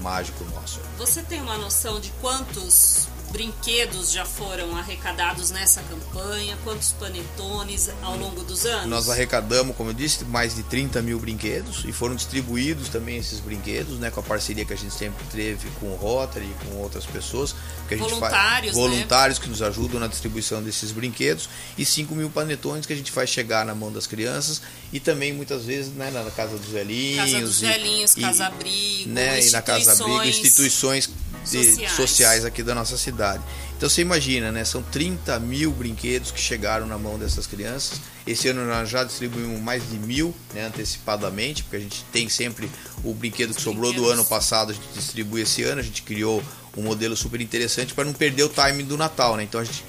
mágico 0.00 0.44
nosso. 0.54 0.80
Você 0.98 1.22
tem 1.22 1.40
uma 1.40 1.56
noção 1.56 2.00
de 2.00 2.10
quantos 2.20 3.08
brinquedos 3.34 4.12
já 4.12 4.24
foram 4.24 4.76
arrecadados 4.76 5.50
nessa 5.50 5.82
campanha? 5.82 6.56
Quantos 6.62 6.92
panetones 6.92 7.90
ao 8.00 8.16
longo 8.16 8.44
dos 8.44 8.64
anos? 8.64 8.86
Nós 8.86 9.10
arrecadamos, 9.10 9.76
como 9.76 9.90
eu 9.90 9.94
disse, 9.94 10.24
mais 10.24 10.54
de 10.54 10.62
30 10.62 11.02
mil 11.02 11.18
brinquedos 11.18 11.84
e 11.84 11.92
foram 11.92 12.14
distribuídos 12.14 12.88
também 12.88 13.16
esses 13.16 13.40
brinquedos, 13.40 13.98
né, 13.98 14.08
com 14.08 14.20
a 14.20 14.22
parceria 14.22 14.64
que 14.64 14.72
a 14.72 14.76
gente 14.76 14.94
sempre 14.94 15.24
teve 15.32 15.68
com 15.80 15.86
o 15.86 15.96
Rotary 15.96 16.46
e 16.46 16.64
com 16.64 16.76
outras 16.76 17.04
pessoas. 17.06 17.56
Que 17.88 17.94
a 17.94 17.96
gente 17.98 18.08
voluntários, 18.08 18.72
faz, 18.72 18.74
voluntários 18.74 19.38
né? 19.38 19.44
que 19.44 19.50
nos 19.50 19.62
ajudam 19.62 19.98
na 19.98 20.06
distribuição 20.06 20.62
desses 20.62 20.92
brinquedos 20.92 21.48
e 21.76 21.84
5 21.84 22.14
mil 22.14 22.30
panetones 22.30 22.86
que 22.86 22.92
a 22.92 22.96
gente 22.96 23.10
faz 23.10 23.28
chegar 23.28 23.66
na 23.66 23.74
mão 23.74 23.92
das 23.92 24.06
crianças 24.06 24.62
e 24.92 25.00
também 25.00 25.32
muitas 25.32 25.64
vezes 25.64 25.92
né, 25.92 26.08
na 26.12 26.30
casa 26.30 26.56
dos 26.56 26.68
velhinhos. 26.68 27.32
Casa 27.32 27.40
dos 27.40 27.62
e, 27.62 27.66
velhinhos, 27.66 28.14
casa 28.14 28.46
abrigo, 28.46 29.10
né, 29.10 29.44
e 29.44 29.50
na 29.50 29.60
casa 29.60 29.92
abrigo, 29.92 30.22
instituições 30.22 31.10
sociais. 31.44 31.92
sociais 31.92 32.44
aqui 32.44 32.62
da 32.62 32.74
nossa 32.74 32.96
cidade. 32.96 33.42
Então 33.76 33.88
você 33.88 34.02
imagina, 34.02 34.50
né? 34.50 34.64
São 34.64 34.82
30 34.82 35.38
mil 35.40 35.70
brinquedos 35.72 36.30
que 36.30 36.40
chegaram 36.40 36.86
na 36.86 36.96
mão 36.96 37.18
dessas 37.18 37.46
crianças. 37.46 38.00
Esse 38.26 38.48
ano 38.48 38.64
nós 38.66 38.88
já 38.88 39.04
distribuímos 39.04 39.60
mais 39.60 39.88
de 39.88 39.98
mil 39.98 40.34
né, 40.54 40.66
antecipadamente, 40.66 41.62
porque 41.62 41.76
a 41.76 41.80
gente 41.80 42.04
tem 42.12 42.28
sempre 42.28 42.70
o 43.02 43.12
brinquedo 43.12 43.54
que 43.54 43.60
sobrou 43.60 43.92
do 43.92 44.08
ano 44.08 44.24
passado, 44.24 44.70
a 44.70 44.74
gente 44.74 44.88
distribui 44.94 45.42
esse 45.42 45.62
ano. 45.64 45.80
A 45.80 45.84
gente 45.84 46.02
criou 46.02 46.42
um 46.76 46.82
modelo 46.82 47.16
super 47.16 47.40
interessante 47.40 47.94
para 47.94 48.04
não 48.04 48.12
perder 48.12 48.44
o 48.44 48.48
timing 48.48 48.84
do 48.84 48.96
Natal, 48.96 49.36
né? 49.36 49.42
Então 49.42 49.60
a 49.60 49.64
gente 49.64 49.84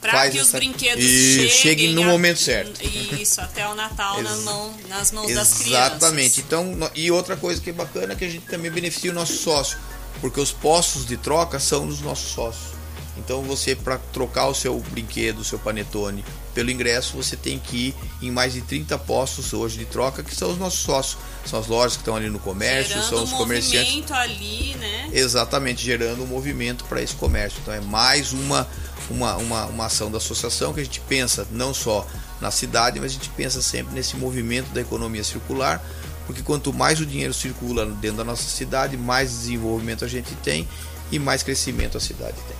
para 0.00 0.30
que 0.30 0.38
essa... 0.38 0.46
os 0.46 0.52
brinquedos 0.52 1.04
e 1.04 1.34
cheguem, 1.34 1.50
cheguem 1.50 1.92
no 1.92 2.02
a... 2.02 2.06
momento 2.06 2.38
certo. 2.38 2.80
Isso, 3.20 3.40
até 3.40 3.66
o 3.66 3.74
Natal 3.74 4.22
nas, 4.22 4.40
mão, 4.40 4.74
nas 4.88 5.12
mãos 5.12 5.28
Exatamente. 5.28 5.34
das 5.34 5.58
crianças. 5.58 5.96
Exatamente. 5.96 6.40
Então, 6.40 6.90
e 6.94 7.10
outra 7.10 7.36
coisa 7.36 7.60
que 7.60 7.70
é 7.70 7.72
bacana 7.72 8.12
é 8.12 8.16
que 8.16 8.24
a 8.24 8.28
gente 8.28 8.46
também 8.46 8.70
beneficia 8.70 9.10
o 9.10 9.14
nosso 9.14 9.34
sócio 9.34 9.78
porque 10.20 10.40
os 10.40 10.52
postos 10.52 11.06
de 11.06 11.16
troca 11.16 11.58
são 11.58 11.86
dos 11.86 12.00
nossos 12.00 12.30
sócios. 12.30 12.78
Então 13.18 13.42
você 13.42 13.74
para 13.74 13.98
trocar 13.98 14.46
o 14.46 14.54
seu 14.54 14.78
brinquedo, 14.90 15.40
o 15.40 15.44
seu 15.44 15.58
panetone 15.58 16.24
pelo 16.54 16.70
ingresso, 16.70 17.16
você 17.16 17.36
tem 17.36 17.58
que 17.58 17.88
ir 17.88 17.94
em 18.22 18.30
mais 18.30 18.52
de 18.52 18.60
30 18.62 18.96
postos 18.98 19.52
hoje 19.52 19.78
de 19.78 19.84
troca, 19.84 20.22
que 20.22 20.34
são 20.34 20.50
os 20.50 20.58
nossos 20.58 20.80
sócios. 20.80 21.18
São 21.44 21.58
as 21.58 21.66
lojas 21.66 21.92
que 21.92 22.02
estão 22.02 22.16
ali 22.16 22.28
no 22.28 22.38
comércio, 22.38 22.94
gerando 22.94 23.08
são 23.08 23.24
os 23.24 23.32
um 23.32 23.36
comerciantes. 23.36 23.94
movimento 23.94 24.14
ali, 24.14 24.74
né? 24.76 25.10
Exatamente, 25.12 25.84
gerando 25.84 26.22
um 26.22 26.26
movimento 26.26 26.84
para 26.84 27.02
esse 27.02 27.14
comércio. 27.14 27.58
Então 27.62 27.74
é 27.74 27.80
mais 27.80 28.32
uma, 28.32 28.66
uma, 29.10 29.36
uma, 29.36 29.66
uma 29.66 29.86
ação 29.86 30.10
da 30.10 30.18
associação 30.18 30.72
que 30.72 30.80
a 30.80 30.84
gente 30.84 31.00
pensa 31.00 31.46
não 31.50 31.72
só 31.74 32.06
na 32.40 32.50
cidade, 32.50 33.00
mas 33.00 33.10
a 33.10 33.14
gente 33.14 33.28
pensa 33.30 33.60
sempre 33.60 33.94
nesse 33.94 34.16
movimento 34.16 34.68
da 34.70 34.80
economia 34.80 35.24
circular 35.24 35.82
porque 36.28 36.42
quanto 36.42 36.74
mais 36.74 37.00
o 37.00 37.06
dinheiro 37.06 37.32
circula 37.32 37.86
dentro 37.86 38.18
da 38.18 38.24
nossa 38.24 38.42
cidade, 38.42 38.98
mais 38.98 39.30
desenvolvimento 39.30 40.04
a 40.04 40.08
gente 40.08 40.34
tem 40.36 40.68
e 41.10 41.18
mais 41.18 41.42
crescimento 41.42 41.96
a 41.96 42.00
cidade 42.00 42.36
tem. 42.46 42.56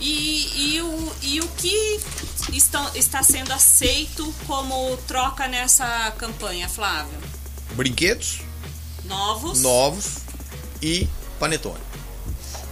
E, 0.00 0.74
e, 0.74 0.82
o, 0.82 1.12
e 1.22 1.40
o 1.40 1.46
que 1.50 2.00
estão, 2.52 2.84
está 2.96 3.22
sendo 3.22 3.52
aceito 3.52 4.34
como 4.44 4.96
troca 5.06 5.46
nessa 5.46 6.10
campanha, 6.18 6.68
Flávio? 6.68 7.16
Brinquedos 7.74 8.40
novos, 9.04 9.62
novos 9.62 10.16
e 10.82 11.06
panetone. 11.38 11.91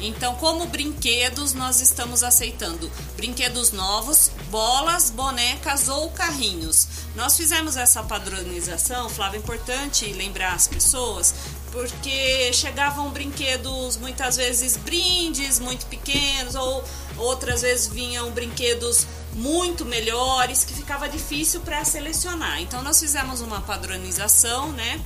Então, 0.01 0.35
como 0.37 0.67
brinquedos, 0.67 1.53
nós 1.53 1.81
estamos 1.81 2.23
aceitando 2.23 2.91
brinquedos 3.17 3.71
novos, 3.71 4.31
bolas, 4.51 5.11
bonecas 5.11 5.89
ou 5.89 6.11
carrinhos. 6.11 6.89
Nós 7.15 7.37
fizemos 7.37 7.77
essa 7.77 8.03
padronização, 8.03 9.11
Flávio, 9.11 9.37
é 9.37 9.43
importante 9.43 10.11
lembrar 10.13 10.55
as 10.55 10.67
pessoas, 10.67 11.35
porque 11.71 12.53
chegavam 12.53 13.11
brinquedos 13.11 13.97
muitas 13.97 14.37
vezes 14.37 14.77
brindes 14.77 15.59
muito 15.59 15.87
pequenos 15.87 16.55
ou 16.55 16.83
outras 17.17 17.63
vezes 17.63 17.89
vinham 17.89 18.31
brinquedos 18.31 19.07
muito 19.35 19.85
melhores 19.85 20.65
que 20.65 20.75
ficava 20.75 21.09
difícil 21.09 21.61
para 21.61 21.85
selecionar. 21.85 22.61
Então 22.61 22.83
nós 22.83 22.99
fizemos 22.99 23.41
uma 23.41 23.61
padronização, 23.61 24.73
né? 24.73 25.01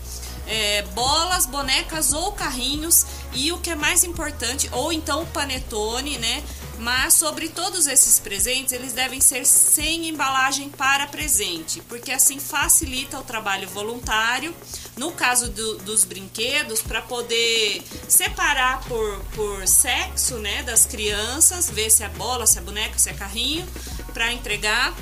É, 0.46 0.83
bolas, 0.94 1.46
bonecas 1.46 2.12
ou 2.12 2.33
carrinhos 2.33 3.07
e 3.33 3.52
o 3.52 3.59
que 3.59 3.70
é 3.70 3.74
mais 3.74 4.04
importante, 4.04 4.68
ou 4.72 4.92
então 4.92 5.22
o 5.22 5.26
panetone, 5.26 6.18
né? 6.18 6.42
Mas 6.78 7.14
sobre 7.14 7.48
todos 7.48 7.87
esses 7.87 8.18
presentes, 8.18 8.72
eles 8.72 8.92
devem 8.92 9.20
ser 9.20 9.46
sem 9.46 10.09
embalagem 10.09 10.68
para 10.68 11.07
presente, 11.07 11.80
porque 11.83 12.11
assim 12.11 12.40
facilita 12.40 13.18
o 13.18 13.22
trabalho 13.22 13.68
voluntário. 13.68 14.54
No 14.96 15.12
caso 15.12 15.50
do, 15.50 15.78
dos 15.78 16.04
brinquedos, 16.04 16.83
para 16.83 17.00
poder 17.02 17.83
separar 18.09 18.80
por, 18.85 19.20
por 19.35 19.66
sexo 19.66 20.37
né, 20.38 20.62
das 20.62 20.85
crianças, 20.87 21.70
ver 21.70 21.90
se 21.90 22.02
é 22.02 22.09
bola, 22.09 22.46
se 22.46 22.59
é 22.59 22.61
boneca, 22.61 22.98
se 22.98 23.09
é 23.09 23.14
carrinho, 23.14 23.66
para 24.12 24.33
entregar 24.33 24.94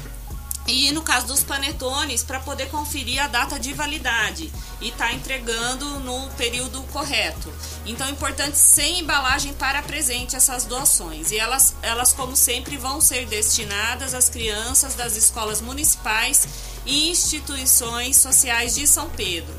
e 0.73 0.91
no 0.91 1.03
caso 1.03 1.27
dos 1.27 1.43
panetones, 1.43 2.23
para 2.23 2.41
poder 2.41 2.69
conferir 2.71 3.23
a 3.23 3.27
data 3.27 3.61
de 3.61 3.75
validade 3.75 4.51
e 4.81 4.91
tá 4.91 5.13
entregando 5.13 6.01
no 6.01 6.29
período 6.31 6.83
correto. 6.85 7.53
Então 7.85 8.07
é 8.07 8.11
importante 8.11 8.57
sem 8.57 9.01
embalagem 9.01 9.53
para 9.53 9.83
presente 9.83 10.35
essas 10.35 10.65
doações. 10.65 11.31
E 11.31 11.39
elas, 11.39 11.75
elas 11.83 12.13
como 12.15 12.35
sempre, 12.35 12.79
vão 12.79 13.01
ser 13.03 13.27
destinadas 13.27 14.15
às 14.15 14.31
crianças 14.31 14.95
das 14.95 15.15
escolas 15.15 15.61
municipais 15.61 16.49
e 16.87 17.11
instituições 17.11 18.17
sociais 18.17 18.75
de 18.75 18.87
São 18.87 19.11
Pedro. 19.11 19.55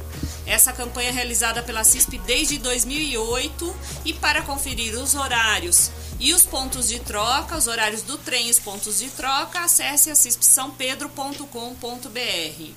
Essa 0.45 0.73
campanha 0.73 1.10
é 1.10 1.12
realizada 1.12 1.62
pela 1.62 1.84
CISP 1.84 2.17
desde 2.26 2.58
2008 2.58 3.76
e 4.04 4.13
para 4.13 4.41
conferir 4.41 4.95
os 4.95 5.13
horários 5.13 5.91
e 6.23 6.33
os 6.33 6.43
pontos 6.43 6.88
de 6.88 6.99
troca, 6.99 7.57
os 7.57 7.67
horários 7.67 8.01
do 8.01 8.17
trem 8.17 8.49
os 8.49 8.57
pontos 8.57 8.99
de 8.99 9.09
troca, 9.09 9.59
acesse 9.59 10.09
assispsampedro.com.br. 10.09 12.71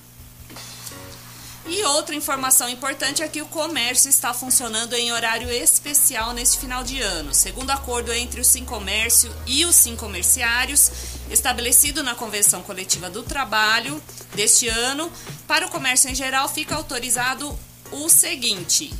E 1.69 1.83
outra 1.83 2.13
informação 2.13 2.67
importante 2.67 3.23
é 3.23 3.27
que 3.29 3.41
o 3.41 3.45
comércio 3.45 4.09
está 4.09 4.33
funcionando 4.33 4.95
em 4.95 5.13
horário 5.13 5.49
especial 5.49 6.33
neste 6.33 6.57
final 6.57 6.83
de 6.83 7.01
ano. 7.01 7.33
Segundo 7.33 7.71
acordo 7.71 8.11
entre 8.11 8.41
o 8.41 8.43
Sim 8.43 8.65
Comércio 8.65 9.33
e 9.45 9.63
os 9.63 9.75
Sim 9.75 9.95
Comerciários, 9.95 10.91
estabelecido 11.31 12.03
na 12.03 12.15
Convenção 12.15 12.61
Coletiva 12.61 13.09
do 13.09 13.23
Trabalho 13.23 14.03
deste 14.35 14.67
ano, 14.67 15.09
para 15.47 15.67
o 15.67 15.69
comércio 15.69 16.09
em 16.09 16.15
geral 16.15 16.49
fica 16.49 16.75
autorizado 16.75 17.57
o 17.93 18.09
seguinte: 18.09 18.93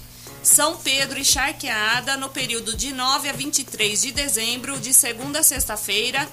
são 0.48 0.78
Pedro 0.78 1.20
e 1.20 1.26
Charqueada, 1.26 2.16
no 2.16 2.30
período 2.30 2.76
de 2.76 2.94
9 2.94 3.30
a 3.30 3.34
23 3.34 4.02
de 4.02 4.12
dezembro, 4.14 4.80
de 4.80 4.94
segunda 4.94 5.40
a 5.40 5.44
sexta-feira. 5.44 6.28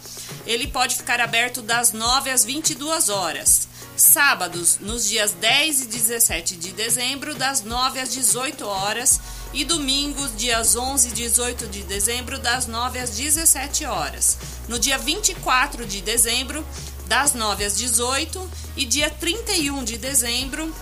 Ele 0.47 0.69
pode 0.69 0.95
ficar 0.95 1.21
aberto 1.21 1.61
das 1.61 1.93
9 1.93 2.31
às 2.31 2.45
22 2.45 3.09
horas. 3.09 3.69
Sábados, 3.97 4.79
nos 4.81 5.09
dias 5.09 5.33
10 5.33 5.83
e 5.83 5.87
17 5.87 6.57
de 6.57 6.71
dezembro, 6.73 7.35
das 7.35 7.63
9 7.63 8.01
às 8.01 8.13
18 8.15 8.65
horas. 8.65 9.21
E 9.53 9.65
domingos, 9.65 10.37
dias 10.37 10.77
11 10.77 11.09
e 11.09 11.13
18 11.13 11.67
de 11.67 11.83
dezembro, 11.83 12.39
das 12.39 12.67
9 12.69 13.01
às 13.01 13.11
17 13.11 13.85
horas. 13.85 14.39
No 14.69 14.79
dia 14.79 14.97
24 14.97 15.85
de 15.85 16.01
dezembro, 16.01 16.65
das 17.07 17.35
9 17.35 17.65
às 17.65 17.77
18 17.77 18.51
e 18.77 18.85
dia 18.85 19.11
31 19.11 19.85
de 19.85 19.99
dezembro, 19.99 20.73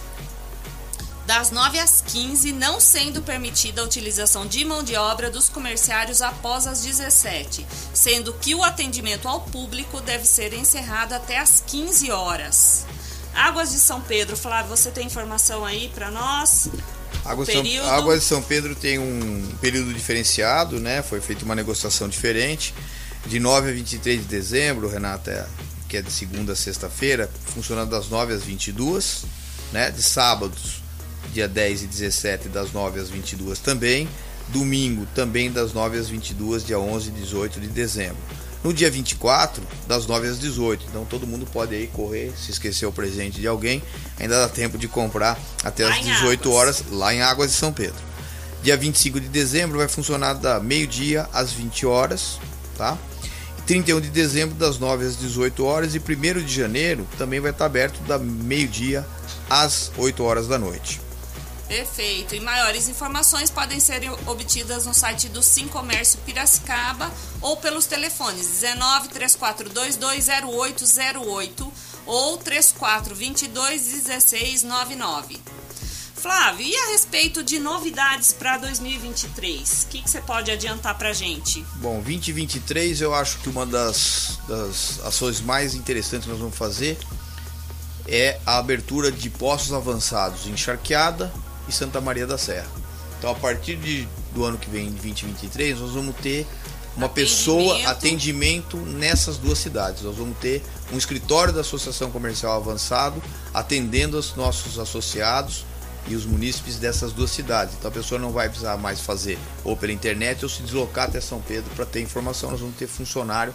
das 1.32 1.50
9 1.50 1.78
às 1.78 2.02
15, 2.02 2.52
não 2.52 2.78
sendo 2.78 3.22
permitida 3.22 3.80
a 3.80 3.84
utilização 3.86 4.46
de 4.46 4.66
mão 4.66 4.82
de 4.82 4.96
obra 4.96 5.30
dos 5.30 5.48
comerciários 5.48 6.20
após 6.20 6.66
as 6.66 6.82
17, 6.82 7.66
sendo 7.94 8.34
que 8.34 8.54
o 8.54 8.62
atendimento 8.62 9.26
ao 9.26 9.40
público 9.40 9.98
deve 10.02 10.26
ser 10.26 10.52
encerrado 10.52 11.14
até 11.14 11.38
às 11.38 11.62
15 11.66 12.10
horas. 12.10 12.84
Águas 13.34 13.72
de 13.72 13.78
São 13.78 14.02
Pedro, 14.02 14.36
Flávio, 14.36 14.76
você 14.76 14.90
tem 14.90 15.06
informação 15.06 15.64
aí 15.64 15.90
para 15.94 16.10
nós? 16.10 16.68
Águas, 17.24 17.48
São, 17.48 17.64
Águas 17.88 18.20
de 18.20 18.26
São 18.26 18.42
Pedro 18.42 18.74
tem 18.74 18.98
um 18.98 19.56
período 19.58 19.94
diferenciado, 19.94 20.78
né? 20.78 21.00
Foi 21.00 21.22
feita 21.22 21.46
uma 21.46 21.54
negociação 21.54 22.10
diferente. 22.10 22.74
De 23.24 23.40
9 23.40 23.70
a 23.70 23.72
23 23.72 24.20
de 24.20 24.26
dezembro, 24.26 24.86
Renata, 24.86 25.48
que 25.88 25.96
é 25.96 26.02
de 26.02 26.12
segunda 26.12 26.52
a 26.52 26.56
sexta-feira, 26.56 27.30
funcionando 27.54 27.88
das 27.88 28.10
9 28.10 28.34
às 28.34 28.42
22, 28.42 29.24
né? 29.72 29.90
De 29.90 30.02
sábados 30.02 30.81
dia 31.32 31.48
10 31.48 31.82
e 31.82 31.86
17, 31.86 32.48
das 32.48 32.72
9 32.72 33.00
às 33.00 33.10
22 33.10 33.58
também. 33.58 34.08
Domingo, 34.48 35.06
também 35.14 35.50
das 35.50 35.72
9 35.72 35.98
às 35.98 36.08
22, 36.08 36.64
dia 36.64 36.78
11 36.78 37.08
e 37.08 37.12
18 37.12 37.60
de 37.60 37.68
dezembro. 37.68 38.18
No 38.62 38.72
dia 38.72 38.90
24, 38.90 39.62
das 39.88 40.06
9 40.06 40.28
às 40.28 40.38
18. 40.38 40.86
Então 40.88 41.04
todo 41.04 41.26
mundo 41.26 41.46
pode 41.46 41.74
aí 41.74 41.86
correr, 41.86 42.32
se 42.36 42.50
esquecer 42.50 42.86
o 42.86 42.92
presente 42.92 43.40
de 43.40 43.46
alguém, 43.46 43.82
ainda 44.18 44.38
dá 44.38 44.48
tempo 44.48 44.78
de 44.78 44.86
comprar 44.86 45.38
até 45.64 45.84
lá 45.84 45.94
as 45.94 46.04
18 46.04 46.52
horas 46.52 46.84
lá 46.90 47.12
em 47.12 47.22
Águas 47.22 47.50
de 47.50 47.56
São 47.56 47.72
Pedro. 47.72 48.00
Dia 48.62 48.76
25 48.76 49.20
de 49.20 49.28
dezembro 49.28 49.78
vai 49.78 49.88
funcionar 49.88 50.34
da 50.34 50.60
meio-dia 50.60 51.28
às 51.32 51.52
20 51.52 51.84
horas, 51.86 52.38
tá? 52.76 52.96
31 53.66 54.00
de 54.00 54.10
dezembro 54.10 54.54
das 54.54 54.78
9 54.78 55.06
às 55.06 55.16
18 55.16 55.64
horas 55.64 55.94
e 55.94 55.98
1 55.98 56.44
de 56.44 56.54
janeiro 56.54 57.06
também 57.16 57.40
vai 57.40 57.50
estar 57.50 57.66
aberto 57.66 58.00
da 58.02 58.18
meio-dia 58.18 59.06
às 59.48 59.90
8 59.96 60.22
horas 60.22 60.46
da 60.46 60.58
noite. 60.58 61.00
Perfeito. 61.72 62.34
E 62.34 62.40
maiores 62.40 62.86
informações 62.86 63.50
podem 63.50 63.80
ser 63.80 64.02
obtidas 64.26 64.84
no 64.84 64.92
site 64.92 65.30
do 65.30 65.42
Sim 65.42 65.66
Comércio 65.68 66.18
Piracicaba 66.18 67.10
ou 67.40 67.56
pelos 67.56 67.86
telefones 67.86 68.46
19 68.60 69.08
34220808 69.08 71.72
ou 72.04 72.36
3422 72.36 73.86
1699. 73.86 75.40
Flávio, 76.14 76.66
e 76.66 76.76
a 76.76 76.88
respeito 76.88 77.42
de 77.42 77.58
novidades 77.58 78.34
para 78.34 78.58
2023? 78.58 79.84
O 79.84 79.86
que, 79.88 80.02
você 80.02 80.20
pode 80.20 80.50
adiantar 80.50 80.98
para 80.98 81.14
gente? 81.14 81.64
Bom, 81.76 82.02
2023 82.02 83.00
eu 83.00 83.14
acho 83.14 83.38
que 83.38 83.48
uma 83.48 83.64
das, 83.64 84.38
das 84.46 85.00
ações 85.06 85.40
mais 85.40 85.74
interessantes 85.74 86.26
que 86.26 86.32
nós 86.32 86.38
vamos 86.38 86.54
fazer 86.54 86.98
é 88.06 88.38
a 88.44 88.58
abertura 88.58 89.10
de 89.10 89.30
postos 89.30 89.72
avançados 89.72 90.46
em 90.46 90.54
Charqueada 90.54 91.32
e 91.72 91.74
Santa 91.74 92.00
Maria 92.00 92.26
da 92.26 92.38
Serra. 92.38 92.68
Então, 93.18 93.30
a 93.30 93.34
partir 93.34 93.76
de, 93.76 94.06
do 94.34 94.44
ano 94.44 94.58
que 94.58 94.68
vem, 94.68 94.90
2023, 94.90 95.78
nós 95.78 95.92
vamos 95.92 96.14
ter 96.16 96.46
uma 96.96 97.06
atendimento. 97.06 97.14
pessoa, 97.14 97.88
atendimento 97.88 98.76
nessas 98.76 99.38
duas 99.38 99.58
cidades. 99.58 100.02
Nós 100.02 100.16
vamos 100.16 100.36
ter 100.38 100.62
um 100.92 100.98
escritório 100.98 101.52
da 101.52 101.62
Associação 101.62 102.10
Comercial 102.10 102.56
Avançado 102.56 103.22
atendendo 103.54 104.18
os 104.18 104.34
nossos 104.36 104.78
associados 104.78 105.64
e 106.06 106.14
os 106.14 106.26
munícipes 106.26 106.76
dessas 106.76 107.12
duas 107.12 107.30
cidades. 107.30 107.74
Então 107.78 107.90
a 107.90 107.94
pessoa 107.94 108.20
não 108.20 108.32
vai 108.32 108.48
precisar 108.48 108.76
mais 108.76 109.00
fazer 109.00 109.38
ou 109.64 109.76
pela 109.76 109.92
internet 109.92 110.44
ou 110.44 110.48
se 110.48 110.62
deslocar 110.62 111.08
até 111.08 111.20
São 111.20 111.40
Pedro 111.40 111.70
para 111.74 111.86
ter 111.86 112.00
informação. 112.02 112.50
Nós 112.50 112.60
vamos 112.60 112.76
ter 112.76 112.88
funcionário 112.88 113.54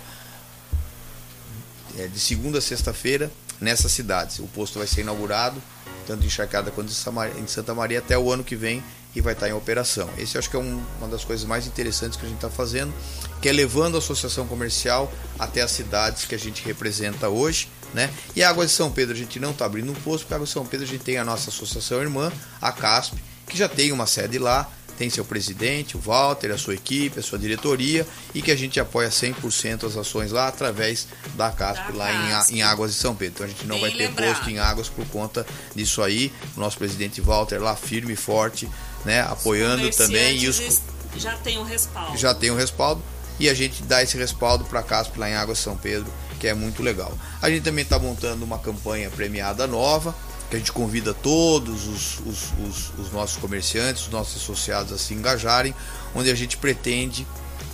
é, 1.98 2.08
de 2.08 2.20
segunda 2.20 2.60
a 2.60 2.62
sexta-feira 2.62 3.30
nessas 3.60 3.92
cidades. 3.92 4.40
O 4.40 4.48
posto 4.48 4.80
vai 4.80 4.88
ser 4.88 5.02
inaugurado 5.02 5.62
tanto 6.08 6.26
em 6.26 6.30
Charcada 6.30 6.72
quanto 6.72 6.90
em 6.90 7.48
Santa 7.48 7.74
Maria 7.74 8.00
até 8.00 8.18
o 8.18 8.32
ano 8.32 8.44
que 8.44 8.56
vem 8.56 8.82
e 9.14 9.20
vai 9.20 9.34
estar 9.34 9.50
em 9.50 9.54
operação. 9.54 10.10
Esse 10.18 10.38
acho 10.38 10.50
que 10.50 10.56
é 10.56 10.60
um, 10.60 10.82
uma 11.00 11.08
das 11.10 11.26
coisas 11.26 11.46
mais 11.46 11.68
interessantes 11.68 12.18
que 12.18 12.26
a 12.26 12.30
gente 12.30 12.38
está 12.38 12.50
fazendo, 12.50 12.94
que 13.42 13.50
é 13.50 13.52
levando 13.52 13.96
a 13.96 13.98
associação 13.98 14.48
comercial 14.48 15.12
até 15.38 15.62
as 15.62 15.72
cidades 15.72 16.26
que 16.26 16.34
a 16.34 16.40
gente 16.40 16.64
representa 16.64 17.28
hoje. 17.28 17.68
Né? 17.94 18.10
E 18.36 18.44
a 18.44 18.50
Água 18.50 18.66
de 18.66 18.72
São 18.72 18.92
Pedro 18.92 19.14
a 19.14 19.18
gente 19.18 19.40
não 19.40 19.52
está 19.52 19.66
abrindo 19.66 19.92
um 19.92 19.96
posto, 19.96 20.24
porque 20.24 20.34
a 20.34 20.38
Água 20.38 20.48
de 20.48 20.54
São 20.54 20.66
Pedro 20.66 20.86
a 20.86 20.90
gente 20.90 21.04
tem 21.04 21.18
a 21.18 21.26
nossa 21.26 21.50
associação 21.50 22.02
irmã, 22.02 22.32
a 22.62 22.72
CASP, 22.72 23.18
que 23.48 23.58
já 23.58 23.68
tem 23.68 23.92
uma 23.92 24.06
sede 24.06 24.38
lá, 24.38 24.70
tem 24.98 25.10
seu 25.10 25.24
presidente, 25.24 25.96
o 25.96 26.00
Walter, 26.00 26.52
a 26.52 26.58
sua 26.58 26.74
equipe, 26.74 27.20
a 27.20 27.24
sua 27.24 27.38
diretoria 27.38 28.06
e 28.34 28.42
que 28.42 28.52
a 28.52 28.56
gente 28.56 28.80
apoia 28.80 29.10
100% 29.10 29.86
as 29.86 29.96
ações 29.96 30.32
lá 30.32 30.48
através 30.48 31.08
da 31.36 31.52
CASP 31.52 31.92
da 31.92 31.98
lá 31.98 32.12
Casp. 32.12 32.52
Em, 32.52 32.58
em, 32.58 32.62
Águas 32.64 32.92
de 32.92 32.98
São 32.98 33.16
Pedro. 33.16 33.36
Então 33.36 33.46
a 33.46 33.50
gente 33.50 33.66
não 33.66 33.76
Bem 33.76 33.82
vai 33.82 33.92
ter 33.92 34.08
lembrado. 34.08 34.36
posto 34.36 34.50
em 34.50 34.60
Águas 34.60 34.90
por 34.90 35.06
conta 35.08 35.46
disso 35.76 36.02
aí. 36.02 36.34
O 36.56 36.60
nosso 36.60 36.78
presidente 36.78 37.22
Walter 37.22 37.62
lá 37.62 37.76
firme 37.76 38.14
e 38.14 38.16
forte, 38.16 38.68
né, 39.06 39.22
apoiando 39.22 39.90
também 39.92 40.38
e 40.38 40.48
os 40.48 40.82
já 41.16 41.36
tem 41.38 41.58
um 41.58 41.64
respaldo. 41.64 42.18
Já 42.18 42.34
tem 42.34 42.52
um 42.52 42.56
respaldo 42.56 43.02
e 43.40 43.50
a 43.50 43.54
gente 43.54 43.84
dá 43.84 44.02
esse 44.02 44.18
respaldo 44.18 44.66
para 44.66 44.80
a 44.80 44.84
CASP 44.84 45.18
lá 45.20 45.30
em 45.30 45.36
Águas 45.36 45.60
de 45.60 45.64
São 45.64 45.78
Pedro, 45.78 46.12
que 46.40 46.48
é 46.48 46.54
muito 46.54 46.82
legal. 46.82 47.12
A 47.42 47.50
gente 47.50 47.64
também 47.64 47.84
está 47.84 48.00
montando 48.00 48.44
uma 48.44 48.58
campanha 48.60 49.10
premiada 49.10 49.68
nova, 49.68 50.16
que 50.50 50.56
a 50.56 50.60
gente 50.60 50.72
convida 50.72 51.14
todos 51.14 51.88
os, 51.88 52.20
os, 52.20 52.54
os, 52.66 53.00
os, 53.00 53.12
nossos 53.12 53.38
comerciantes, 53.38 54.04
os 54.04 54.10
nossos 54.10 54.42
associados 54.42 54.94
a 54.94 54.98
se 54.98 55.14
engajarem, 55.14 55.76
onde 56.16 56.32
a 56.32 56.36
gente 56.36 56.58
pretende. 56.58 57.28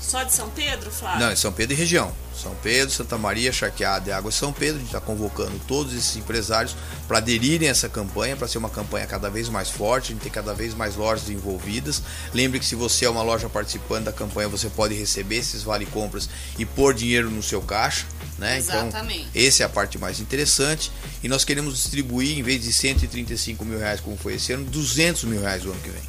Só 0.04 0.22
de 0.24 0.34
São 0.34 0.50
Pedro, 0.50 0.92
Flávio? 0.92 1.22
Não, 1.22 1.32
é 1.32 1.36
São 1.36 1.52
Pedro 1.52 1.74
e 1.74 1.78
região. 1.78 2.14
São 2.36 2.54
Pedro, 2.62 2.94
Santa 2.94 3.18
Maria, 3.18 3.54
Charqueada 3.54 4.10
e 4.10 4.12
Água 4.12 4.32
São 4.32 4.52
Pedro. 4.52 4.76
A 4.76 4.80
gente 4.80 4.88
está 4.88 5.00
convocando 5.00 5.58
todos 5.66 5.94
esses 5.94 6.18
empresários 6.18 6.76
para 7.08 7.20
aderirem 7.20 7.68
a 7.70 7.72
essa 7.72 7.88
campanha, 7.88 8.36
para 8.36 8.48
ser 8.48 8.58
uma 8.58 8.70
campanha 8.70 9.08
cada 9.08 9.30
vez 9.30 9.48
mais 9.48 9.70
forte, 9.70 10.12
a 10.12 10.14
gente 10.14 10.24
tem 10.24 10.32
cada 10.32 10.54
vez 10.54 10.74
mais 10.74 10.96
lojas 10.96 11.30
envolvidas. 11.30 12.04
Lembre 12.34 12.60
que 12.60 12.66
se 12.66 12.76
você 12.76 13.06
é 13.06 13.10
uma 13.10 13.24
loja 13.24 13.48
participando 13.48 14.06
da 14.06 14.12
campanha, 14.12 14.50
você 14.50 14.70
pode 14.70 14.94
receber 14.94 15.38
esses 15.38 15.64
vale 15.64 15.86
compras 15.86 16.30
e 16.60 16.66
pôr 16.66 16.94
dinheiro 16.94 17.32
no 17.32 17.42
seu 17.42 17.62
caixa. 17.62 18.06
Né? 18.38 18.60
Então, 18.60 18.88
Exatamente. 18.88 19.28
Então, 19.32 19.42
essa 19.42 19.64
é 19.64 19.66
a 19.66 19.70
parte 19.70 19.98
mais 19.98 20.20
interessante. 20.20 20.92
E 21.24 21.30
nós 21.30 21.46
queremos 21.46 21.76
distribuir, 21.76 22.38
em 22.38 22.44
vez 22.44 22.62
de 22.62 22.74
135 22.74 23.64
mil 23.64 23.80
reais, 23.80 24.02
como 24.02 24.18
foi 24.18 24.36
esse 24.36 24.52
ano, 24.52 24.66
200 24.66 25.24
mil 25.26 25.40
reais 25.40 25.64
no 25.64 25.72
ano 25.72 25.80
que 25.82 25.90
vem. 25.90 26.02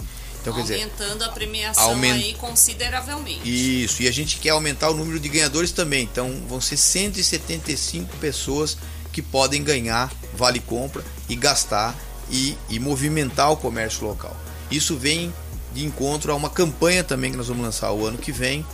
Então, 0.45 0.61
Aumentando 0.61 1.15
dizer, 1.15 1.25
a 1.25 1.29
premiação 1.33 1.85
aument... 1.85 2.13
aí 2.13 2.35
consideravelmente. 2.35 3.41
Isso, 3.83 4.03
e 4.03 4.09
a 4.09 4.13
gente 4.13 4.37
quer 4.37 4.51
aumentar 4.51 4.91
o 4.91 4.95
número 4.95 5.19
de 5.19 5.29
ganhadores 5.29 5.73
também. 5.73 6.05
Então 6.05 6.43
vão 6.47 6.61
ser 6.61 6.77
175 6.77 8.15
pessoas 8.19 8.77
que 9.11 9.23
podem 9.23 9.63
ganhar 9.63 10.13
vale 10.37 10.61
compra 10.61 11.03
e 11.29 11.37
gastar 11.37 11.97
e, 12.31 12.59
e 12.69 12.79
movimentar 12.79 13.51
o 13.51 13.57
comércio 13.57 14.07
local. 14.07 14.37
Isso 14.71 14.97
vem 14.97 15.33
de 15.73 15.85
encontro 15.85 16.31
a 16.31 16.35
uma 16.35 16.51
campanha 16.51 17.03
também 17.03 17.31
que 17.31 17.37
nós 17.37 17.49
vamos 17.49 17.65
lançar 17.65 17.91
o 17.93 18.05
ano 18.05 18.19
que 18.19 18.33
vem 18.33 18.65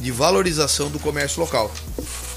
de 0.00 0.10
valorização 0.10 0.90
do 0.90 0.98
comércio 0.98 1.40
local. 1.40 1.72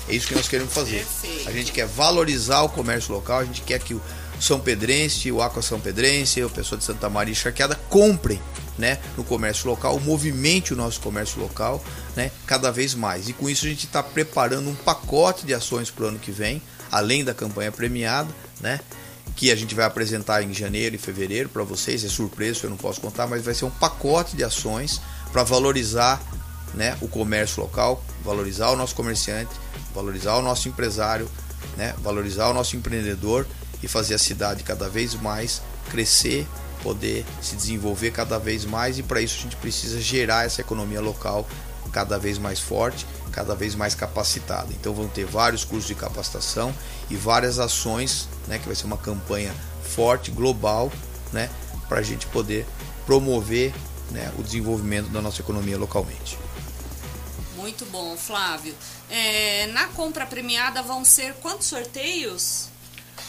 É 0.08 0.16
isso 0.16 0.28
que 0.28 0.36
nós 0.36 0.48
queremos 0.48 0.74
fazer. 0.74 1.06
Perfeito. 1.06 1.50
A 1.50 1.52
gente 1.52 1.72
quer 1.72 1.86
valorizar 1.86 2.62
o 2.62 2.70
comércio 2.70 3.14
local, 3.14 3.40
a 3.40 3.46
gente 3.46 3.62
quer 3.62 3.80
que 3.80 3.94
o 3.94 4.02
São 4.40 4.60
Pedrense, 4.60 5.32
o 5.32 5.42
Aqua 5.42 5.62
São 5.62 5.80
Pedrense, 5.80 6.44
o 6.44 6.50
pessoal 6.50 6.78
de 6.78 6.86
Santa 6.86 7.10
Maria 7.10 7.32
e 7.32 7.36
Charqueada 7.36 7.76
comprem 7.90 8.40
né, 8.78 9.00
no 9.18 9.24
comércio 9.24 9.68
local, 9.68 10.00
movimente 10.00 10.74
o 10.74 10.78
nosso 10.78 11.00
comércio 11.02 11.42
local 11.42 11.84
né, 12.16 12.32
cada 12.46 12.72
vez 12.72 12.94
mais. 12.94 13.28
E 13.28 13.34
com 13.34 13.50
isso 13.50 13.66
a 13.66 13.70
gente 13.70 13.86
está 13.86 14.04
preparando 14.04 14.70
um 14.70 14.76
pacote 14.76 15.46
de 15.46 15.54
ações 15.54 15.90
para 15.90 16.06
o 16.06 16.08
ano 16.10 16.20
que 16.20 16.32
vem, 16.32 16.62
além 16.92 17.24
da 17.24 17.34
campanha 17.34 17.72
premiada, 17.72 18.30
né, 18.62 18.80
que 19.36 19.52
a 19.52 19.56
gente 19.56 19.74
vai 19.74 19.86
apresentar 19.86 20.44
em 20.44 20.54
janeiro 20.54 20.96
e 20.96 20.98
fevereiro 21.00 21.50
para 21.50 21.64
vocês. 21.64 22.04
É 22.04 22.08
surpresa, 22.08 22.62
eu 22.64 22.70
não 22.70 22.78
posso 22.78 23.02
contar, 23.02 23.28
mas 23.28 23.44
vai 23.44 23.54
ser 23.54 23.66
um 23.66 23.72
pacote 23.72 24.36
de 24.36 24.44
ações 24.44 25.02
para 25.32 25.44
valorizar 25.44 26.22
né, 26.74 26.96
o 27.02 27.08
comércio 27.08 27.62
local, 27.62 28.04
valorizar 28.24 28.70
o 28.70 28.76
nosso 28.76 28.94
comerciante, 28.94 29.52
valorizar 29.94 30.36
o 30.36 30.42
nosso 30.42 30.70
empresário, 30.70 31.30
né, 31.76 31.96
valorizar 32.00 32.50
o 32.50 32.54
nosso 32.54 32.76
empreendedor 32.76 33.46
e 33.82 33.88
fazer 33.88 34.16
a 34.16 34.20
cidade 34.20 34.64
cada 34.64 34.90
vez 34.90 35.14
mais 35.14 35.62
crescer, 35.90 36.48
poder 36.82 37.26
se 37.42 37.56
desenvolver 37.56 38.12
cada 38.12 38.38
vez 38.38 38.66
mais 38.66 39.00
e 39.00 39.04
para 39.04 39.22
isso 39.22 39.40
a 39.40 39.42
gente 39.44 39.56
precisa 39.58 40.00
gerar 40.00 40.46
essa 40.46 40.62
economia 40.62 41.02
local 41.02 41.48
cada 41.92 42.18
vez 42.18 42.38
mais 42.38 42.60
forte, 42.60 43.06
cada 43.32 43.56
vez 43.56 43.74
mais 43.74 43.96
capacitada. 43.96 44.68
Então 44.72 44.94
vão 44.94 45.08
ter 45.08 45.26
vários 45.26 45.64
cursos 45.64 45.88
de 45.88 45.96
capacitação 45.96 46.74
e 47.10 47.16
várias 47.16 47.60
ações, 47.60 48.28
né, 48.48 48.60
que 48.60 48.66
vai 48.66 48.76
ser 48.76 48.86
uma 48.86 48.98
campanha 48.98 49.54
forte, 49.82 50.30
global, 50.32 50.92
né, 51.32 51.50
para 51.88 52.00
a 52.00 52.04
gente 52.04 52.28
poder 52.28 52.66
promover 53.06 53.74
né, 54.12 54.32
o 54.38 54.44
desenvolvimento 54.44 55.10
da 55.10 55.22
nossa 55.22 55.42
economia 55.42 55.78
localmente. 55.78 56.38
Muito 57.56 57.86
bom, 57.86 58.16
Flávio. 58.16 58.76
É, 59.10 59.68
na 59.68 59.88
compra 59.88 60.26
premiada 60.26 60.82
vão 60.82 61.04
ser 61.04 61.34
quantos 61.36 61.68
sorteios? 61.68 62.70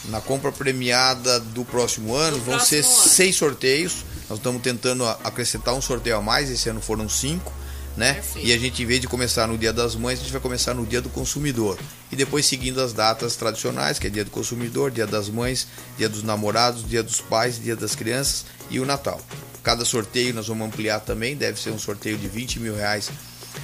Na 0.05 0.21
compra 0.21 0.51
premiada 0.51 1.39
do 1.39 1.65
próximo 1.65 2.15
ano 2.15 2.37
do 2.37 2.43
vão 2.43 2.55
próximo 2.55 2.83
ser 2.83 2.87
ano. 2.87 3.09
seis 3.09 3.35
sorteios. 3.35 4.05
Nós 4.29 4.39
estamos 4.39 4.61
tentando 4.61 5.05
acrescentar 5.23 5.73
um 5.73 5.81
sorteio 5.81 6.17
a 6.17 6.21
mais, 6.21 6.49
esse 6.49 6.69
ano 6.69 6.81
foram 6.81 7.09
cinco. 7.09 7.51
Né? 7.97 8.13
Perfeito. 8.13 8.47
E 8.47 8.53
a 8.53 8.57
gente, 8.57 8.81
em 8.81 8.85
vez 8.85 9.01
de 9.01 9.07
começar 9.07 9.45
no 9.47 9.57
Dia 9.57 9.73
das 9.73 9.93
Mães, 9.95 10.19
a 10.19 10.21
gente 10.21 10.31
vai 10.31 10.39
começar 10.39 10.73
no 10.73 10.85
Dia 10.85 11.01
do 11.01 11.09
Consumidor. 11.09 11.77
E 12.09 12.15
depois 12.15 12.45
seguindo 12.45 12.79
as 12.79 12.93
datas 12.93 13.35
tradicionais, 13.35 13.99
que 13.99 14.07
é 14.07 14.09
Dia 14.09 14.23
do 14.23 14.31
Consumidor, 14.31 14.89
Dia 14.89 15.05
das 15.05 15.27
Mães, 15.27 15.67
Dia 15.97 16.07
dos 16.07 16.23
Namorados, 16.23 16.87
Dia 16.87 17.03
dos 17.03 17.19
Pais, 17.19 17.61
Dia 17.61 17.75
das 17.75 17.95
Crianças 17.95 18.45
e 18.69 18.79
o 18.79 18.85
Natal. 18.85 19.19
Cada 19.63 19.83
sorteio 19.83 20.33
nós 20.33 20.47
vamos 20.47 20.67
ampliar 20.67 21.01
também, 21.01 21.35
deve 21.35 21.59
ser 21.59 21.71
um 21.71 21.79
sorteio 21.79 22.17
de 22.17 22.27
20 22.29 22.61
mil 22.61 22.75
reais 22.75 23.09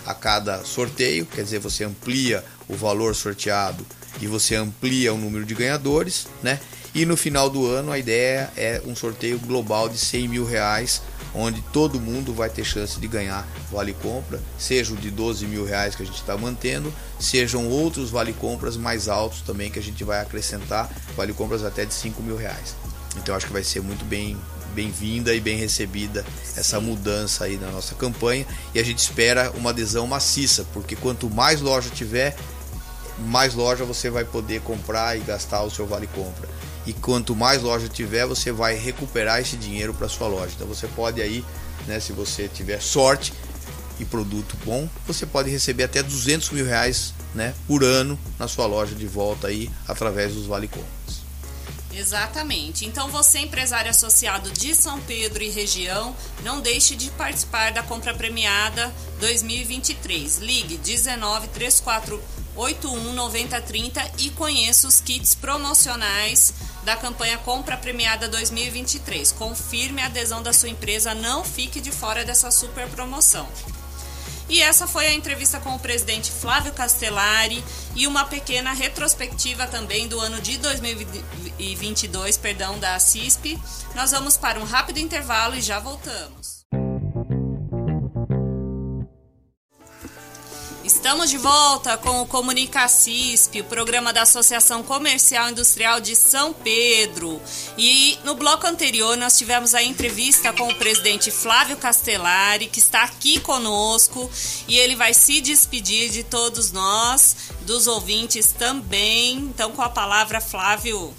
a 0.06 0.14
cada 0.14 0.64
sorteio, 0.64 1.26
quer 1.26 1.44
dizer, 1.44 1.60
você 1.60 1.84
amplia 1.84 2.44
o 2.68 2.76
valor 2.76 3.16
sorteado 3.16 3.86
e 4.22 4.28
você 4.28 4.56
amplia 4.56 5.14
o 5.14 5.18
número 5.18 5.46
de 5.46 5.54
ganhadores, 5.54 6.28
né? 6.42 6.60
E 6.94 7.06
no 7.06 7.18
final 7.18 7.50
do 7.50 7.68
ano 7.68 7.92
a 7.92 8.00
ideia 8.00 8.50
é 8.56 8.82
um 8.86 8.96
sorteio 8.96 9.38
global 9.40 9.90
de 9.90 9.98
100 9.98 10.28
mil 10.30 10.46
reais, 10.46 11.02
onde 11.34 11.62
todo 11.74 12.00
mundo 12.00 12.34
vai 12.34 12.50
ter 12.50 12.64
chance 12.64 12.98
de 12.98 13.08
ganhar 13.08 13.46
vale 13.70 13.94
compra, 13.94 14.42
seja 14.58 14.94
o 14.94 14.96
de 14.96 15.12
12 15.12 15.46
mil 15.46 15.66
reais 15.66 15.94
que 15.94 16.04
a 16.04 16.06
gente 16.06 16.16
está 16.16 16.38
mantendo, 16.38 16.94
sejam 17.20 17.68
outros 17.68 18.10
vale 18.10 18.32
compras 18.32 18.78
mais 18.78 19.10
altos 19.10 19.42
também 19.42 19.70
que 19.70 19.78
a 19.78 19.84
gente 19.84 20.06
vai 20.06 20.22
acrescentar, 20.22 20.90
vale 21.18 21.34
compras 21.34 21.66
até 21.66 21.84
de 21.84 21.94
5 21.94 22.24
mil 22.24 22.38
reais. 22.38 22.76
Então 23.18 23.36
acho 23.36 23.48
que 23.48 23.54
vai 23.54 23.64
ser 23.64 23.82
muito 23.82 24.06
bem 24.06 24.38
bem-vinda 24.76 25.34
e 25.34 25.40
bem 25.40 25.58
recebida 25.58 26.26
essa 26.56 26.80
mudança 26.80 27.46
aí 27.46 27.58
na 27.58 27.72
nossa 27.72 27.96
campanha 27.96 28.46
e 28.74 28.80
a 28.80 28.84
gente 28.84 29.00
espera 29.00 29.52
uma 29.52 29.70
adesão 29.70 30.06
maciça, 30.06 30.66
porque 30.74 30.96
quanto 30.96 31.30
mais 31.30 31.62
loja 31.62 31.90
tiver, 31.90 32.36
mais 33.18 33.56
loja 33.56 33.86
você 33.86 34.10
vai 34.10 34.26
poder 34.26 34.62
comprar 34.62 35.18
e 35.18 35.22
gastar 35.22 35.64
o 35.64 35.72
seu 35.72 35.88
vale 35.88 36.08
compra. 36.08 36.48
E 36.86 36.94
quanto 36.94 37.36
mais 37.36 37.62
loja 37.64 37.88
tiver, 37.88 38.28
você 38.28 38.52
vai 38.52 38.76
recuperar 38.76 39.40
esse 39.40 39.58
dinheiro 39.58 39.94
para 39.94 40.08
sua 40.08 40.28
loja. 40.28 40.52
Então 40.56 40.68
você 40.68 40.88
pode 40.88 41.22
aí, 41.22 41.44
né, 41.88 42.00
se 42.00 42.12
você 42.12 42.48
tiver 42.48 42.80
sorte 42.80 43.34
e 44.00 44.06
produto 44.06 44.56
bom, 44.64 44.88
você 45.08 45.26
pode 45.26 45.50
receber 45.50 45.84
até 45.84 46.04
200 46.04 46.52
mil 46.52 46.66
reais 46.66 47.14
né, 47.34 47.54
por 47.66 47.84
ano 47.84 48.20
na 48.38 48.48
sua 48.48 48.66
loja 48.66 48.94
de 48.94 49.08
volta 49.08 49.48
aí 49.48 49.70
através 49.88 50.34
dos 50.34 50.46
vale 50.46 50.68
compras. 50.68 51.15
Exatamente. 51.96 52.86
Então 52.86 53.08
você, 53.10 53.40
empresário 53.40 53.90
associado 53.90 54.52
de 54.52 54.76
São 54.76 55.00
Pedro 55.02 55.42
e 55.44 55.50
região, 55.50 56.16
não 56.44 56.60
deixe 56.60 56.96
de 56.96 57.10
participar 57.12 57.72
da 57.72 57.82
compra 57.82 58.14
premiada 58.14 58.94
2023. 59.20 60.40
Ligue 60.40 60.78
19 60.78 61.48
34 61.48 62.22
81 62.56 63.14
9030 63.14 64.12
e 64.20 64.30
conheça 64.32 64.88
os 64.88 65.00
kits 65.00 65.36
promocionais 65.36 66.54
da 66.84 66.96
campanha 66.96 67.38
Compra 67.38 67.76
Premiada 67.76 68.30
2023. 68.30 69.32
Confirme 69.34 70.02
a 70.02 70.06
adesão 70.06 70.42
da 70.42 70.54
sua 70.54 70.70
empresa, 70.70 71.14
não 71.14 71.44
fique 71.44 71.82
de 71.82 71.92
fora 71.92 72.24
dessa 72.24 72.52
super 72.52 72.88
promoção. 72.90 73.48
E 74.48 74.62
essa 74.62 74.86
foi 74.88 75.08
a 75.08 75.14
entrevista 75.14 75.60
com 75.60 75.76
o 75.76 75.80
presidente 75.80 76.32
Flávio 76.32 76.72
Castellari 76.72 77.64
e 77.96 78.06
uma 78.06 78.26
pequena 78.26 78.74
retrospectiva 78.74 79.66
também 79.66 80.08
do 80.08 80.20
ano 80.20 80.40
de 80.40 80.58
2022, 80.58 82.38
perdão, 82.38 82.78
da 82.78 83.00
CISP. 83.00 83.60
Nós 83.96 84.12
vamos 84.12 84.38
para 84.38 84.60
um 84.60 84.64
rápido 84.64 85.00
intervalo 85.00 85.56
e 85.56 85.62
já 85.62 85.80
voltamos. 85.80 86.55
Estamos 90.86 91.32
de 91.32 91.38
volta 91.40 91.98
com 91.98 92.22
o 92.22 92.28
Comunica 92.28 92.88
CISP, 92.88 93.62
o 93.62 93.64
programa 93.64 94.14
da 94.14 94.22
Associação 94.22 94.84
Comercial 94.84 95.50
Industrial 95.50 96.00
de 96.00 96.16
São 96.16 96.54
Pedro. 96.54 97.42
E 97.76 98.20
no 98.24 98.36
bloco 98.36 98.68
anterior 98.68 99.18
nós 99.18 99.36
tivemos 99.36 99.74
a 99.74 99.82
entrevista 99.82 100.54
com 100.54 100.68
o 100.68 100.76
presidente 100.76 101.32
Flávio 101.32 101.76
Castellari, 101.78 102.68
que 102.68 102.78
está 102.78 103.02
aqui 103.02 103.40
conosco, 103.40 104.30
e 104.68 104.78
ele 104.78 104.96
vai 104.96 105.12
se 105.16 105.42
despedir 105.42 106.12
de 106.12 106.22
todos 106.22 106.72
nós, 106.72 107.36
dos 107.62 107.88
ouvintes 107.88 108.52
também. 108.52 109.38
Então, 109.38 109.72
com 109.72 109.82
a 109.82 109.90
palavra, 109.90 110.40
Flávio. 110.40 111.12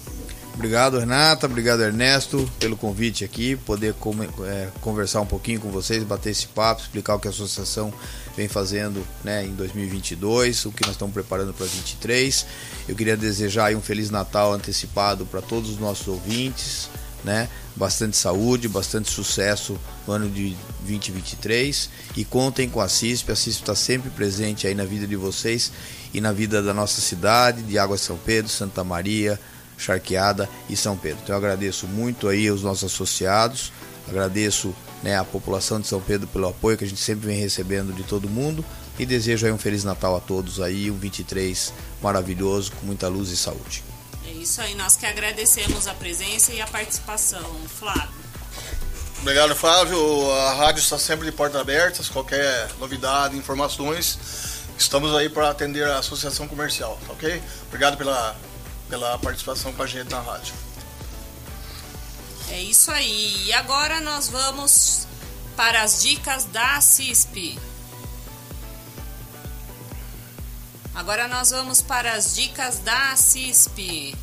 Obrigado, 0.53 0.97
Renata. 0.97 1.45
Obrigado, 1.45 1.83
Ernesto, 1.83 2.49
pelo 2.57 2.77
convite 2.77 3.25
aqui, 3.25 3.57
poder 3.57 3.93
é, 4.45 4.69
conversar 4.79 5.19
um 5.19 5.25
pouquinho 5.25 5.59
com 5.59 5.69
vocês, 5.69 6.03
bater 6.03 6.29
esse 6.29 6.47
papo, 6.47 6.81
explicar 6.81 7.15
o 7.15 7.19
que 7.19 7.27
a 7.27 7.31
associação 7.31 7.93
vem 8.37 8.47
fazendo 8.47 9.05
né, 9.23 9.43
em 9.43 9.53
2022, 9.55 10.65
o 10.65 10.71
que 10.71 10.83
nós 10.83 10.91
estamos 10.91 11.11
preparando 11.11 11.51
para 11.53 11.65
2023. 11.65 12.45
Eu 12.87 12.95
queria 12.95 13.17
desejar 13.17 13.75
um 13.75 13.81
Feliz 13.81 14.11
Natal 14.11 14.53
antecipado 14.53 15.25
para 15.25 15.41
todos 15.41 15.71
os 15.71 15.79
nossos 15.79 16.07
ouvintes, 16.07 16.87
né? 17.23 17.49
bastante 17.75 18.15
saúde, 18.15 18.67
bastante 18.67 19.09
sucesso 19.09 19.79
no 20.05 20.13
ano 20.13 20.29
de 20.29 20.55
2023 20.81 21.89
e 22.15 22.23
contem 22.23 22.69
com 22.69 22.79
a 22.79 22.87
CISP, 22.87 23.31
a 23.31 23.35
CISP 23.35 23.61
está 23.61 23.75
sempre 23.75 24.09
presente 24.09 24.67
aí 24.67 24.73
na 24.73 24.85
vida 24.85 25.05
de 25.05 25.15
vocês 25.15 25.71
e 26.13 26.21
na 26.21 26.31
vida 26.31 26.61
da 26.61 26.73
nossa 26.73 27.01
cidade, 27.01 27.61
de 27.63 27.77
Água 27.77 27.97
São 27.97 28.17
Pedro, 28.17 28.51
Santa 28.51 28.83
Maria, 28.83 29.39
Charqueada 29.77 30.49
e 30.69 30.75
São 30.75 30.97
Pedro. 30.97 31.19
Então 31.23 31.33
eu 31.35 31.37
agradeço 31.37 31.87
muito 31.87 32.27
aí 32.27 32.47
aos 32.47 32.63
nossos 32.63 32.91
associados, 32.91 33.71
agradeço 34.07 34.73
né, 35.03 35.17
a 35.17 35.23
população 35.23 35.79
de 35.79 35.87
São 35.87 36.01
Pedro 36.01 36.27
pelo 36.27 36.47
apoio 36.47 36.77
que 36.77 36.83
a 36.83 36.87
gente 36.87 37.01
sempre 37.01 37.27
vem 37.27 37.39
recebendo 37.39 37.93
de 37.93 38.03
todo 38.03 38.29
mundo 38.29 38.63
e 38.99 39.05
desejo 39.05 39.45
aí 39.45 39.51
um 39.51 39.57
Feliz 39.57 39.83
Natal 39.83 40.15
a 40.15 40.19
todos 40.19 40.59
aí, 40.59 40.89
um 40.89 40.97
23 40.97 41.73
maravilhoso, 42.01 42.71
com 42.71 42.85
muita 42.85 43.07
luz 43.07 43.29
e 43.29 43.37
saúde. 43.37 43.83
É 44.25 44.31
isso 44.31 44.61
aí, 44.61 44.75
nós 44.75 44.95
que 44.95 45.05
agradecemos 45.05 45.87
a 45.87 45.93
presença 45.93 46.51
e 46.51 46.61
a 46.61 46.67
participação. 46.67 47.43
Flávio. 47.67 48.27
Obrigado, 49.21 49.55
Flávio. 49.55 50.31
A 50.31 50.53
rádio 50.53 50.79
está 50.79 50.97
sempre 50.97 51.25
de 51.25 51.31
portas 51.31 51.59
abertas. 51.59 52.07
Qualquer 52.07 52.69
novidade, 52.79 53.35
informações, 53.35 54.17
estamos 54.77 55.15
aí 55.15 55.27
para 55.29 55.49
atender 55.49 55.87
a 55.87 55.99
associação 55.99 56.47
comercial, 56.47 56.99
tá 57.05 57.13
ok? 57.13 57.41
Obrigado 57.67 57.97
pela, 57.97 58.35
pela 58.89 59.17
participação 59.17 59.73
com 59.73 59.83
a 59.83 59.87
gente 59.87 60.09
na 60.09 60.21
rádio. 60.21 60.53
É 62.49 62.61
isso 62.61 62.91
aí. 62.91 63.45
E 63.45 63.53
agora 63.53 63.99
nós 63.99 64.29
vamos 64.29 65.07
para 65.55 65.81
as 65.83 66.01
dicas 66.01 66.45
da 66.45 66.79
CISP. 66.79 67.59
Agora 70.95 71.27
nós 71.27 71.51
vamos 71.51 71.81
para 71.81 72.13
as 72.13 72.35
dicas 72.35 72.79
da 72.79 73.15
CISP. 73.15 74.15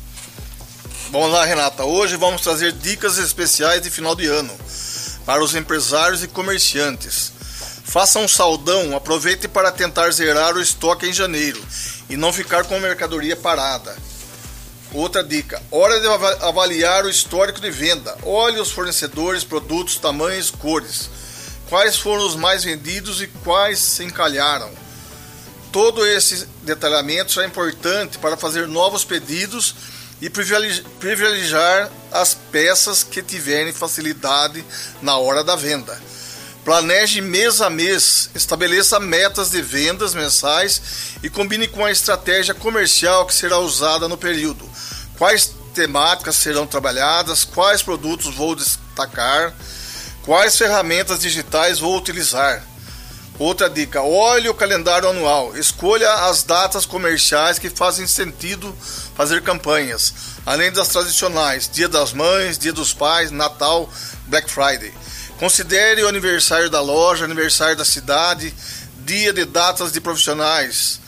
Vamos 1.11 1.31
lá, 1.31 1.45
Renata. 1.45 1.85
Hoje 1.85 2.17
vamos 2.17 2.41
trazer 2.41 2.71
dicas 2.73 3.17
especiais 3.17 3.81
de 3.81 3.89
final 3.89 4.15
de 4.15 4.25
ano 4.25 4.53
para 5.25 5.43
os 5.43 5.55
empresários 5.55 6.23
e 6.23 6.27
comerciantes. 6.27 7.31
Faça 7.83 8.19
um 8.19 8.27
saldão, 8.27 8.95
aproveite 8.95 9.47
para 9.47 9.71
tentar 9.71 10.11
zerar 10.11 10.55
o 10.55 10.61
estoque 10.61 11.07
em 11.07 11.13
janeiro 11.13 11.63
e 12.09 12.17
não 12.17 12.33
ficar 12.33 12.65
com 12.65 12.75
a 12.75 12.79
mercadoria 12.79 13.35
parada. 13.35 13.95
Outra 14.95 15.21
dica: 15.21 15.61
hora 15.69 15.99
de 15.99 16.07
avaliar 16.41 17.03
o 17.03 17.09
histórico 17.09 17.59
de 17.59 17.69
venda. 17.69 18.17
Olhe 18.23 18.59
os 18.61 18.71
fornecedores, 18.71 19.43
produtos, 19.43 19.97
tamanhos, 19.97 20.49
cores. 20.49 21.09
Quais 21.67 21.97
foram 21.97 22.25
os 22.25 22.35
mais 22.35 22.63
vendidos 22.63 23.21
e 23.21 23.27
quais 23.27 23.77
se 23.77 24.05
encalharam. 24.05 24.71
Todo 25.69 26.05
esse 26.07 26.47
detalhamento 26.61 27.41
é 27.41 27.45
importante 27.45 28.17
para 28.17 28.37
fazer 28.37 28.69
novos 28.69 29.03
pedidos 29.03 29.75
e 30.21 30.29
privilegiar 30.29 31.91
as 32.09 32.33
peças 32.33 33.03
que 33.03 33.21
tiverem 33.21 33.73
facilidade 33.73 34.63
na 35.01 35.17
hora 35.17 35.43
da 35.43 35.57
venda. 35.57 36.01
Planeje 36.65 37.21
mês 37.21 37.61
a 37.61 37.69
mês, 37.69 38.31
estabeleça 38.33 38.99
metas 38.99 39.51
de 39.51 39.61
vendas 39.61 40.15
mensais 40.15 40.81
e 41.21 41.29
combine 41.29 41.67
com 41.67 41.85
a 41.85 41.91
estratégia 41.91 42.55
comercial 42.55 43.27
que 43.27 43.35
será 43.35 43.59
usada 43.59 44.07
no 44.07 44.17
período. 44.17 44.67
Quais 45.15 45.53
temáticas 45.75 46.37
serão 46.37 46.65
trabalhadas, 46.65 47.43
quais 47.43 47.83
produtos 47.83 48.33
vou 48.33 48.55
destacar, 48.55 49.53
quais 50.23 50.57
ferramentas 50.57 51.19
digitais 51.19 51.77
vou 51.77 51.95
utilizar. 51.95 52.63
Outra 53.37 53.69
dica: 53.69 54.01
olhe 54.01 54.49
o 54.49 54.53
calendário 54.55 55.07
anual. 55.07 55.55
Escolha 55.55 56.11
as 56.25 56.41
datas 56.41 56.83
comerciais 56.83 57.59
que 57.59 57.69
fazem 57.69 58.07
sentido 58.07 58.75
fazer 59.15 59.43
campanhas, 59.43 60.15
além 60.43 60.71
das 60.71 60.87
tradicionais: 60.87 61.69
Dia 61.71 61.87
das 61.87 62.11
Mães, 62.11 62.57
Dia 62.57 62.73
dos 62.73 62.91
Pais, 62.91 63.29
Natal, 63.29 63.87
Black 64.25 64.49
Friday. 64.49 64.91
Considere 65.37 66.01
o 66.01 66.07
aniversário 66.07 66.69
da 66.69 66.79
loja, 66.79 67.25
aniversário 67.25 67.75
da 67.75 67.83
cidade, 67.83 68.53
dia 68.99 69.33
de 69.33 69.43
datas 69.43 69.91
de 69.91 69.99
profissionais. 69.99 71.01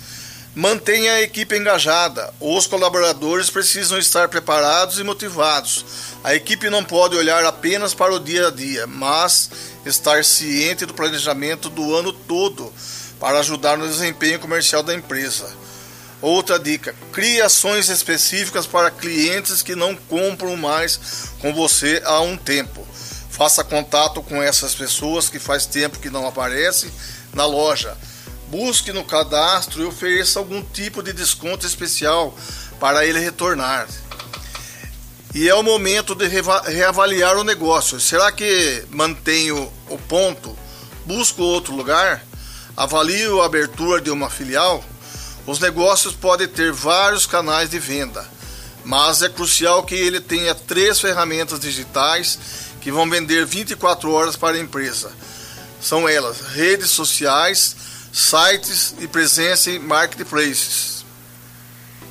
Mantenha 0.54 1.13
a 1.13 1.22
equipe 1.22 1.56
engajada. 1.56 2.34
Os 2.38 2.68
colaboradores 2.68 3.50
precisam 3.50 3.98
estar 3.98 4.28
preparados 4.28 5.00
e 5.00 5.04
motivados. 5.04 5.86
A 6.26 6.36
equipe 6.36 6.70
não 6.70 6.84
pode 6.84 7.16
olhar 7.16 7.46
apenas 7.46 7.94
para 7.94 8.13
o 8.13 8.20
dia 8.20 8.48
a 8.48 8.52
dia, 8.52 8.86
mas 8.86 9.50
estar 9.86 10.26
ciente 10.26 10.86
do 10.86 10.94
planejamento 10.94 11.70
do 11.70 11.96
ano 11.96 12.12
todo 12.12 12.74
para 13.22 13.40
ajudar 13.40 13.78
no 13.78 13.88
desempenho 13.88 14.40
comercial 14.40 14.84
da 14.84 14.94
empresa. 14.94 15.50
Outra 16.22 16.60
dica: 16.60 16.94
crie 17.13 17.42
ações 17.42 17.88
específicas 17.88 18.68
para 18.68 18.92
clientes 18.92 19.62
que 19.62 19.76
não 19.76 19.96
compram 19.96 20.58
mais 20.58 21.00
com 21.40 21.54
você 21.54 22.02
há 22.04 22.20
um 22.20 22.36
tempo. 22.36 22.86
Faça 23.38 23.63
contato 23.63 24.23
com 24.23 24.41
essas 24.41 24.73
pessoas 24.73 25.30
que 25.30 25.38
faz 25.38 25.67
tempo 25.67 26.00
que 26.00 26.10
não 26.10 26.28
aparecem 26.28 26.91
na 27.36 27.45
loja. 27.45 27.95
Busque 28.47 28.91
no 28.91 29.04
cadastro 29.04 29.84
e 29.84 29.86
ofereça 29.86 30.39
algum 30.39 30.63
tipo 30.63 31.04
de 31.04 31.13
desconto 31.13 31.63
especial 31.63 32.36
para 32.80 33.06
ele 33.06 33.19
retornar. 33.19 33.88
E 35.36 35.47
é 35.47 35.54
o 35.54 35.62
momento 35.62 36.15
de 36.15 36.28
reavaliar 36.28 37.38
o 37.38 37.43
negócio. 37.43 38.00
Será 38.00 38.32
que 38.32 38.84
mantenho 38.89 39.71
o 39.88 40.00
ponto? 40.00 40.58
Busco 41.06 41.43
outro 41.43 41.76
lugar? 41.76 42.26
Avalio 42.76 43.43
a 43.43 43.45
abertura 43.45 44.02
de 44.02 44.10
uma 44.10 44.32
filial? 44.32 44.84
Os 45.45 45.60
negócios 45.60 46.15
podem 46.15 46.47
ter 46.47 46.71
vários 46.71 47.28
canais 47.28 47.69
de 47.69 47.78
venda, 47.78 48.28
mas 48.84 49.21
é 49.21 49.30
crucial 49.30 49.84
que 49.84 49.93
ele 49.93 50.19
tenha 50.19 50.56
três 50.56 51.00
ferramentas 51.00 51.60
digitais 51.60 52.39
que 52.88 52.91
vão 52.93 53.10
vender 53.10 53.45
24 53.45 54.10
horas 54.13 54.38
para 54.38 54.56
a 54.56 54.62
empresa. 54.62 55.12
São 55.82 56.08
elas 56.08 56.39
redes 56.39 56.89
sociais, 56.89 57.76
sites 58.13 58.95
e 58.97 59.06
presença 59.10 59.69
em 59.69 59.78
marketplaces. 59.78 61.04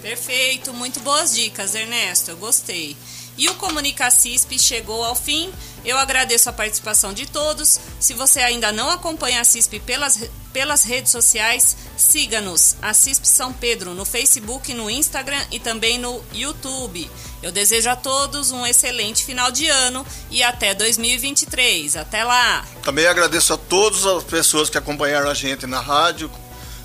Perfeito, 0.03 0.75
muito 0.75 1.01
boas 1.01 1.35
dicas, 1.35 1.75
Ernesto. 1.75 2.31
Eu 2.31 2.37
gostei. 2.37 2.95
E 3.39 3.49
o 3.49 3.55
Comunica 3.55 4.11
CISP 4.11 4.59
chegou 4.59 5.05
ao 5.05 5.15
fim. 5.15 5.53
Eu 5.85 5.99
agradeço 5.99 6.49
a 6.49 6.53
participação 6.53 7.13
de 7.13 7.27
todos. 7.27 7.79
Se 8.01 8.15
você 8.15 8.41
ainda 8.41 8.73
não 8.73 8.91
acompanha 8.91 9.41
a 9.41 9.45
CISP 9.45 9.79
pelas, 9.81 10.19
pelas 10.53 10.83
redes 10.85 11.13
sociais, 11.13 11.77
siga-nos, 11.97 12.77
a 12.81 12.95
CISP 12.95 13.29
São 13.29 13.53
Pedro, 13.53 13.95
no 13.95 14.05
Facebook, 14.05 14.73
no 14.73 14.91
Instagram 14.91 15.41
e 15.53 15.61
também 15.61 15.99
no 15.99 16.23
YouTube. 16.33 17.09
Eu 17.43 17.53
desejo 17.53 17.91
a 17.91 17.95
todos 17.95 18.51
um 18.51 18.67
excelente 18.67 19.25
final 19.25 19.53
de 19.53 19.69
ano 19.69 20.05
e 20.31 20.43
até 20.43 20.75
2023. 20.75 21.97
Até 21.97 22.25
lá! 22.25 22.65
Também 22.83 23.07
agradeço 23.07 23.53
a 23.53 23.59
todas 23.59 24.07
as 24.07 24.25
pessoas 24.25 24.71
que 24.71 24.79
acompanharam 24.79 25.29
a 25.29 25.35
gente 25.35 25.67
na 25.67 25.81
rádio, 25.81 26.31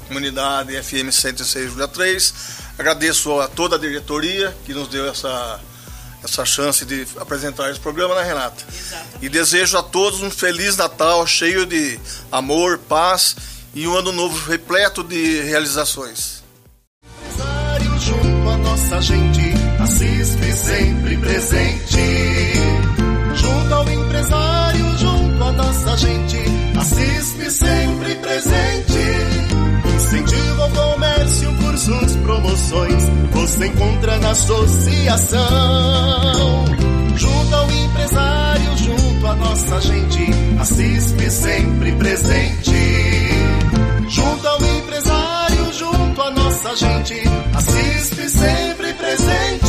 comunidade 0.08 0.74
FM 0.84 1.10
106,3. 1.10 2.34
Agradeço 2.78 3.40
a 3.40 3.48
toda 3.48 3.78
a 3.78 3.80
diretoria 3.80 4.56
que 4.66 4.74
nos 4.74 4.90
deu 4.90 5.10
essa 5.10 5.60
essa 6.24 6.46
chance 6.46 6.86
de 6.86 7.08
apresentar 7.20 7.70
esse 7.72 7.80
programa, 7.80 8.16
né, 8.16 8.24
Renata? 8.24 8.64
Exatamente. 8.70 9.26
E 9.26 9.30
desejo 9.30 9.78
a 9.78 9.84
todos 9.84 10.22
um 10.22 10.30
feliz 10.30 10.78
Natal, 10.78 11.26
cheio 11.26 11.66
de 11.66 12.00
amor, 12.32 12.78
paz 12.78 13.36
e 13.74 13.88
um 13.88 13.96
ano 13.96 14.12
novo 14.12 14.50
repleto 14.50 15.04
de 15.04 15.42
realizações. 15.42 16.42
Junto 18.04 18.50
à 18.50 18.58
nossa 18.58 19.02
gente, 19.02 19.54
a 19.80 19.86
CISP 19.86 20.54
sempre 20.54 21.18
presente. 21.18 22.02
Junto 23.36 23.74
ao 23.74 23.90
empresário, 23.90 24.98
junto 24.98 25.44
à 25.44 25.52
nossa 25.52 25.98
gente, 25.98 26.38
a 26.80 26.84
CISP 26.84 27.52
sempre 27.52 28.16
presente. 28.16 28.91
Cursos, 31.82 32.16
promoções, 32.18 33.04
você 33.32 33.66
encontra 33.66 34.20
na 34.20 34.30
associação. 34.30 35.40
Junto 37.16 37.56
ao 37.56 37.72
empresário, 37.72 38.78
junto 38.78 39.26
à 39.26 39.36
nossa 39.36 39.82
gente, 39.82 40.28
a 40.60 40.66
CISP 40.66 41.32
sempre 41.32 41.92
presente. 41.94 42.72
Junto 44.08 44.48
ao 44.48 44.64
empresário, 44.64 45.74
junto 45.74 46.22
à 46.22 46.30
nossa 46.30 46.76
gente, 46.76 47.20
a 47.52 47.62
CISP 47.62 48.30
sempre 48.30 48.94
presente. 48.94 49.61